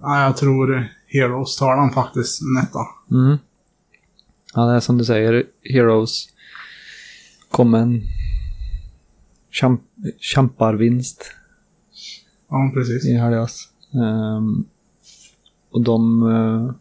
ja, 0.00 0.22
jag 0.22 0.36
tror 0.36 0.88
Heroes 1.06 1.56
tar 1.56 1.76
den 1.76 1.90
faktiskt, 1.90 2.42
en 2.42 2.56
etta. 2.56 2.86
Mm. 3.10 3.38
Ja, 4.54 4.66
det 4.66 4.76
är 4.76 4.80
som 4.80 4.98
du 4.98 5.04
säger, 5.04 5.44
Heroes 5.62 6.28
kom 7.50 7.74
en 7.74 8.02
kämp 9.54 9.80
kämparvinst 10.18 11.32
Ja, 12.48 12.70
precis. 12.74 13.04
i 13.06 13.14
helgas. 13.14 13.68
Ehm, 13.94 14.64
och 15.70 15.80
de, 15.84 16.22
eh, 16.22 16.74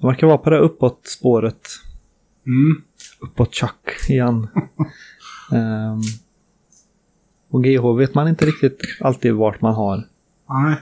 de 0.00 0.06
verkar 0.06 0.26
vara 0.26 0.38
på 0.38 0.50
det 0.50 0.58
uppåt 0.58 1.06
spåret. 1.06 1.68
Mm. 2.46 2.82
Uppåt 3.20 3.54
tjack 3.54 3.90
igen. 4.08 4.48
Ehm, 5.52 6.00
och 7.50 7.64
GH 7.64 7.96
vet 7.98 8.14
man 8.14 8.28
inte 8.28 8.46
riktigt 8.46 8.80
alltid 9.00 9.34
vart 9.34 9.60
man 9.60 9.74
har. 9.74 10.08
Nej. 10.48 10.76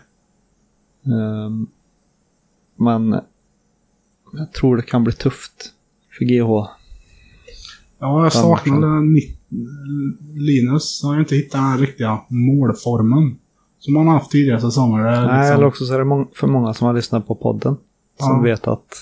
Ehm, 1.06 1.66
men 2.76 3.20
jag 4.32 4.52
tror 4.52 4.76
det 4.76 4.82
kan 4.82 5.04
bli 5.04 5.12
tufft 5.12 5.72
för 6.18 6.24
GH. 6.24 6.68
Ja, 7.98 8.22
jag 8.22 8.32
saknade 8.32 9.00
Ni- 9.00 9.36
Linus. 10.34 11.02
har 11.02 11.14
ju 11.14 11.20
inte 11.20 11.34
hittat 11.36 11.60
den 11.60 11.78
riktiga 11.78 12.20
målformen. 12.28 13.38
Som 13.78 13.96
han 13.96 14.06
har 14.06 14.14
haft 14.14 14.30
tidigare 14.30 14.60
säsonger. 14.60 15.02
Nej, 15.02 15.20
liksom- 15.20 15.56
eller 15.56 15.64
också 15.66 15.84
så 15.86 15.94
är 15.94 15.98
det 15.98 16.04
må- 16.04 16.30
för 16.34 16.46
många 16.46 16.74
som 16.74 16.86
har 16.86 16.94
lyssnat 16.94 17.26
på 17.26 17.34
podden. 17.34 17.76
Som 18.18 18.36
Ja. 18.36 18.40
vet 18.42 18.66
att 18.68 18.94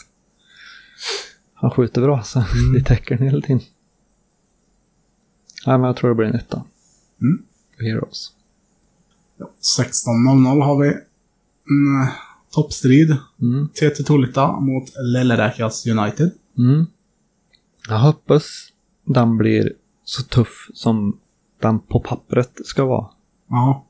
han 1.54 1.70
skjuter 1.70 2.02
bra, 2.02 2.22
så 2.22 2.38
Mm. 2.54 2.72
det 2.72 2.84
täcker 2.84 3.16
den 3.16 3.26
hela 3.26 3.40
tiden. 3.40 3.60
Nej, 5.66 5.78
men 5.78 5.86
jag 5.86 5.96
tror 5.96 6.08
det 6.10 6.14
blir 6.16 6.26
en 6.26 6.34
etta. 6.34 6.64
Mm. 7.22 7.42
För 7.76 7.84
Heroes. 7.84 8.32
Ja, 9.38 9.50
16.00 9.60 10.62
har 10.62 10.82
vi 10.82 10.88
en 10.88 12.02
eh, 12.02 12.08
toppstrid. 12.50 13.16
Mm. 13.42 13.68
TT 13.68 14.02
Tolita 14.04 14.60
mot 14.60 14.84
Lelleräkas 15.12 15.86
United. 15.86 16.30
Mm. 16.58 16.86
Jag 17.88 17.98
hoppas 17.98 18.44
den 19.04 19.36
blir 19.36 19.72
så 20.10 20.22
tuff 20.22 20.70
som 20.74 21.18
den 21.58 21.78
på 21.78 22.00
pappret 22.00 22.50
ska 22.64 22.84
vara. 22.84 23.06
Ja. 23.48 23.84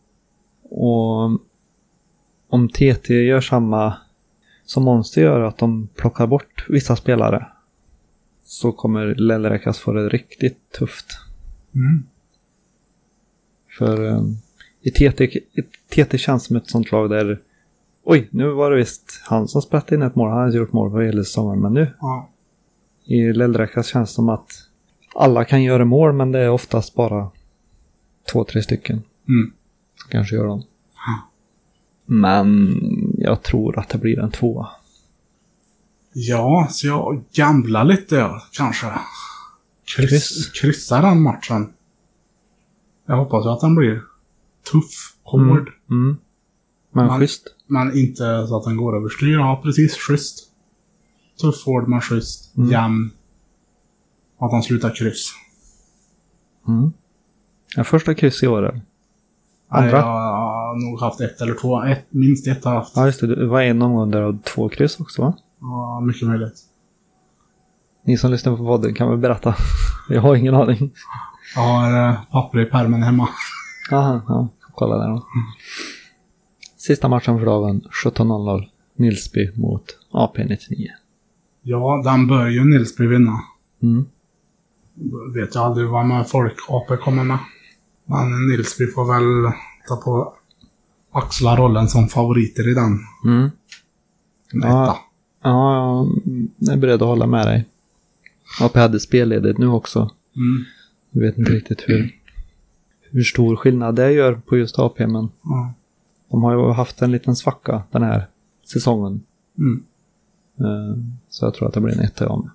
Och 0.62 1.40
om 2.48 2.68
TT 2.68 3.14
gör 3.14 3.40
samma 3.40 3.96
som 4.64 4.84
Monster 4.84 5.22
gör, 5.22 5.40
att 5.40 5.58
de 5.58 5.88
plockar 5.94 6.26
bort 6.26 6.66
vissa 6.68 6.96
spelare, 6.96 7.46
så 8.44 8.72
kommer 8.72 9.14
Lellräkas 9.14 9.78
få 9.78 9.92
det 9.92 10.08
riktigt 10.08 10.70
tufft. 10.70 11.06
Mm. 11.74 12.02
För 13.78 14.04
um, 14.04 14.36
i 14.80 14.90
TT, 14.90 15.24
i 15.24 15.62
TT 15.88 16.18
känns 16.18 16.44
som 16.44 16.56
ett 16.56 16.70
sånt 16.70 16.92
lag 16.92 17.10
där 17.10 17.40
Oj, 18.04 18.28
nu 18.30 18.50
var 18.50 18.70
det 18.70 18.76
visst 18.76 19.20
han 19.24 19.48
som 19.48 19.62
sprätte 19.62 19.94
in 19.94 20.02
ett 20.02 20.14
mål. 20.14 20.30
Han 20.30 20.38
hade 20.38 20.56
gjort 20.56 20.72
mål 20.72 20.90
på 20.90 21.00
hela 21.00 21.24
säsongen. 21.24 21.60
Men 21.60 21.74
nu 21.74 21.94
Ja. 22.00 22.28
i 23.04 23.32
Lellräkas 23.32 23.86
känns 23.86 24.10
det 24.10 24.14
som 24.14 24.28
att 24.28 24.69
alla 25.14 25.44
kan 25.44 25.62
göra 25.62 25.84
mål, 25.84 26.12
men 26.12 26.32
det 26.32 26.38
är 26.40 26.50
oftast 26.50 26.94
bara 26.94 27.30
två, 28.32 28.44
tre 28.44 28.62
stycken 28.62 29.02
Mm. 29.28 29.52
som 29.96 30.10
kanske 30.10 30.34
gör 30.36 30.46
dem. 30.46 30.62
Men 32.06 32.76
jag 33.18 33.42
tror 33.42 33.78
att 33.78 33.88
det 33.88 33.98
blir 33.98 34.18
en 34.18 34.30
tvåa. 34.30 34.68
Ja, 36.12 36.66
så 36.70 36.86
jag 36.86 37.22
gamblar 37.32 37.84
lite 37.84 38.30
kanske. 38.52 38.86
Kryss. 39.96 40.10
Kryss. 40.10 40.50
Kryssa 40.60 41.00
den 41.02 41.22
matchen. 41.22 41.72
Jag 43.06 43.16
hoppas 43.16 43.46
att 43.46 43.60
den 43.60 43.74
blir 43.74 44.02
tuff, 44.72 45.14
hård. 45.22 45.70
Mm. 45.90 46.16
Men 46.92 47.06
Man- 47.06 47.20
schysst. 47.20 47.42
Men 47.66 47.96
inte 47.98 48.46
så 48.48 48.56
att 48.56 48.64
den 48.64 48.76
går 48.76 48.96
överstyr. 48.96 49.32
Ja, 49.32 49.60
precis. 49.62 49.96
Schysst. 49.96 50.50
Tuff, 51.40 51.64
hård, 51.66 51.88
men 51.88 52.00
schysst. 52.00 52.56
Mm. 52.56 52.70
Jämn. 52.70 53.10
Att 54.40 54.52
han 54.52 54.62
slutar 54.62 54.94
kryss. 54.94 55.32
Mm. 56.68 56.92
Ja, 57.76 57.84
första 57.84 58.14
kryss 58.14 58.42
i 58.42 58.46
år 58.46 58.58
eller? 58.58 58.80
Andra? 59.68 59.96
jag 59.96 60.02
har 60.02 60.90
nog 60.90 61.00
haft 61.00 61.20
ett 61.20 61.40
eller 61.40 61.54
två. 61.54 61.82
Ett, 61.84 62.06
minst 62.10 62.46
ett 62.46 62.64
har 62.64 62.72
jag 62.72 62.78
haft. 62.80 62.96
Ja, 62.96 63.06
just 63.06 63.20
det. 63.20 63.36
Det 63.36 63.46
var 63.46 63.62
en 63.62 63.82
omgång 63.82 64.10
där 64.10 64.22
och 64.22 64.44
två 64.44 64.68
kryss 64.68 65.00
också 65.00 65.22
va? 65.22 65.34
Ja, 65.60 66.00
mycket 66.00 66.28
möjligt. 66.28 66.54
Ni 68.04 68.16
som 68.16 68.30
lyssnar 68.30 68.56
på 68.56 68.64
podden 68.64 68.94
kan 68.94 69.08
väl 69.08 69.18
berätta? 69.18 69.54
Jag 70.08 70.20
har 70.20 70.36
ingen 70.36 70.54
aning. 70.54 70.90
Jag 71.54 71.62
har 71.62 72.08
eh, 72.08 72.16
papper 72.30 72.58
i 72.58 72.64
pärmen 72.64 73.02
hemma. 73.02 73.28
Jaha, 73.90 74.22
ja. 74.28 74.48
Kolla 74.74 74.96
där 74.98 75.08
då. 75.08 75.26
Sista 76.76 77.08
matchen 77.08 77.38
för 77.38 77.46
dagen 77.46 77.80
17.00. 78.04 78.64
Nilsby 78.96 79.52
mot 79.56 79.84
AP99. 80.12 80.86
Ja, 81.62 82.02
den 82.04 82.26
bör 82.26 82.46
ju 82.46 82.64
Nilsby 82.64 83.06
vinna. 83.06 83.40
Mm. 83.82 84.06
Vet 85.34 85.54
jag 85.54 85.64
aldrig 85.64 85.88
vad 85.88 86.06
med 86.06 86.28
folk 86.28 86.54
AP 86.68 86.96
kommer 86.96 87.24
med. 87.24 87.38
Men 88.04 88.48
Nilsby 88.48 88.86
får 88.86 89.04
väl 89.12 89.52
ta 89.88 89.96
på 89.96 90.34
axla 91.12 91.56
rollen 91.56 91.88
som 91.88 92.08
favoriter 92.08 92.68
i 92.70 92.74
den. 92.74 92.98
Mm. 93.24 93.50
Ja. 94.52 94.98
Ja, 95.42 96.06
jag 96.58 96.72
är 96.74 96.78
beredd 96.80 97.02
att 97.02 97.08
hålla 97.08 97.26
med 97.26 97.46
dig. 97.46 97.64
AP 98.60 98.78
hade 98.80 99.00
spelledigt 99.00 99.58
nu 99.58 99.66
också. 99.68 100.10
Mm. 100.36 100.64
Jag 101.10 101.20
vet 101.20 101.38
inte 101.38 101.52
riktigt 101.52 101.84
hur, 101.86 102.16
hur 103.10 103.22
stor 103.22 103.56
skillnad 103.56 103.94
det 103.96 104.12
gör 104.12 104.34
på 104.34 104.56
just 104.56 104.78
AP, 104.78 105.06
men 105.06 105.28
Ja. 105.44 105.72
de 106.30 106.42
har 106.42 106.52
ju 106.52 106.72
haft 106.72 107.02
en 107.02 107.10
liten 107.12 107.36
svacka 107.36 107.82
den 107.90 108.02
här 108.02 108.26
säsongen. 108.72 109.22
Mm. 109.58 109.82
Eh, 110.60 111.02
Så 111.28 111.44
jag 111.46 111.54
tror 111.54 111.68
att 111.68 111.74
det 111.74 111.80
blir 111.80 111.94
en 111.98 112.04
etta 112.04 112.36
med. 112.36 112.50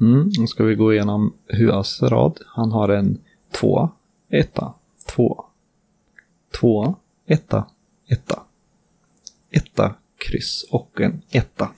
Mm, 0.00 0.30
nu 0.38 0.46
ska 0.46 0.64
vi 0.64 0.74
gå 0.74 0.92
igenom 0.92 1.32
Huas 1.48 2.02
rad. 2.02 2.40
Han 2.46 2.72
har 2.72 2.88
en 2.88 3.18
två, 3.52 3.90
etta, 4.28 4.74
två, 5.06 5.44
två, 6.60 6.94
etta, 7.26 7.66
etta, 8.08 8.42
etta, 9.50 9.94
kryss 10.18 10.66
och 10.70 11.00
en 11.00 11.22
etta. 11.30 11.68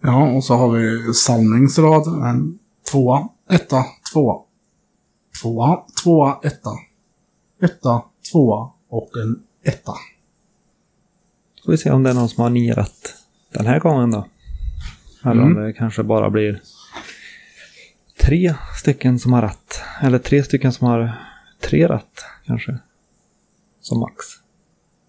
ja, 0.00 0.32
och 0.32 0.44
så 0.44 0.54
har 0.54 0.70
vi 0.70 1.14
Salmings 1.14 1.78
rad. 1.78 2.28
En 2.28 2.58
tvåa, 2.90 3.28
etta, 3.50 3.84
tvåa. 4.12 4.42
Tvåa, 5.42 5.84
tvåa, 6.02 6.40
etta. 6.42 6.70
Etta, 7.62 8.02
tvåa 8.32 8.70
och 8.88 9.10
en 9.16 9.42
etta. 9.62 9.92
Får 11.64 11.72
vi 11.72 11.78
se 11.78 11.90
om 11.90 12.02
det 12.02 12.10
är 12.10 12.14
någon 12.14 12.28
som 12.28 12.42
har 12.42 12.50
nio 12.50 12.74
rätt 12.74 13.14
den 13.52 13.66
här 13.66 13.80
gången 13.80 14.10
då. 14.10 14.26
Eller 15.24 15.42
om 15.42 15.52
Mm. 15.52 15.64
det 15.64 15.72
kanske 15.72 16.02
bara 16.02 16.30
blir 16.30 16.60
tre 18.20 18.54
stycken 18.78 19.18
som 19.18 19.32
har 19.32 19.42
rätt. 19.42 19.80
Eller 20.02 20.18
tre 20.18 20.42
stycken 20.42 20.72
som 20.72 20.86
har 20.86 21.12
tre 21.60 21.88
rätt 21.88 22.24
kanske. 22.46 22.78
Som 23.80 24.00
max. 24.00 24.16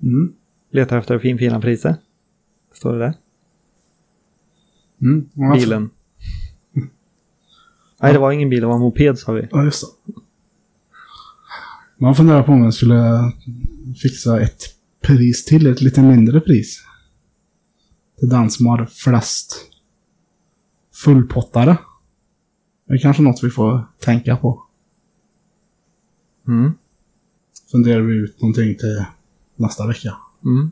Mm. 0.04 0.34
Letar 0.72 0.98
efter 0.98 1.20
fin 1.20 1.38
fina 1.38 1.62
priser. 1.62 1.96
Står 2.74 2.94
det 2.94 3.00
där? 3.00 3.14
Mm. 5.02 5.30
Ja, 5.34 5.54
Bilen. 5.54 5.90
Nej, 8.02 8.14
det 8.14 8.20
var 8.20 8.32
ingen 8.32 8.50
bil, 8.50 8.60
det 8.62 8.68
var 8.68 8.76
en 8.76 8.82
moped 8.82 9.20
sa 9.20 9.32
vi. 9.32 9.48
Ja, 9.52 9.64
just 9.64 9.84
det. 10.06 10.14
Man 11.98 12.16
funderar 12.16 12.44
på 12.44 12.52
om 12.52 12.64
jag 12.64 12.74
skulle 12.74 13.32
fixa 14.02 14.42
ett 14.42 14.64
pris 15.02 15.46
till, 15.46 15.68
ett 15.68 15.82
lite 15.82 16.02
mindre 16.02 16.40
pris. 16.42 16.84
Till 18.20 18.30
den 18.30 18.50
som 18.50 18.66
har 18.66 18.86
flest 18.86 19.56
fullpottare. 20.94 21.78
Det 22.86 22.94
är 22.94 22.98
kanske 22.98 23.24
något 23.24 23.44
vi 23.44 23.50
får 23.50 23.84
tänka 24.00 24.38
på. 24.38 24.64
Mm. 26.48 26.74
Funderar 27.72 28.02
vi 28.02 28.16
ut 28.16 28.42
någonting 28.42 28.76
till 28.76 29.06
nästa 29.56 29.88
vecka. 29.88 30.18
Mm. 30.46 30.72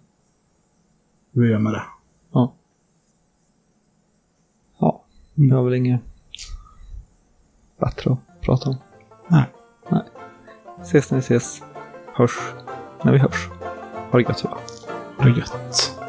Hur 1.32 1.42
vi 1.42 1.50
gör 1.50 1.60
med 1.60 1.74
det. 1.74 1.84
Ja. 2.32 2.54
Ja, 4.80 5.04
det 5.36 5.56
var 5.56 5.64
väl 5.64 5.74
inget 5.74 6.02
bättre 7.80 8.12
att 8.12 8.42
prata 8.42 8.70
om. 8.70 8.76
Nej. 9.28 9.46
Nej. 9.90 10.04
Ses 10.82 11.12
när 11.12 11.18
vi 11.18 11.22
ses. 11.22 11.62
Hörs 12.14 12.38
när 13.04 13.12
vi 13.12 13.18
hörs. 13.18 13.50
Ha 14.12 14.20
det 14.20 14.24
gött 14.24 14.40
så. 14.40 14.58
Det 15.24 15.30
gött. 15.30 16.01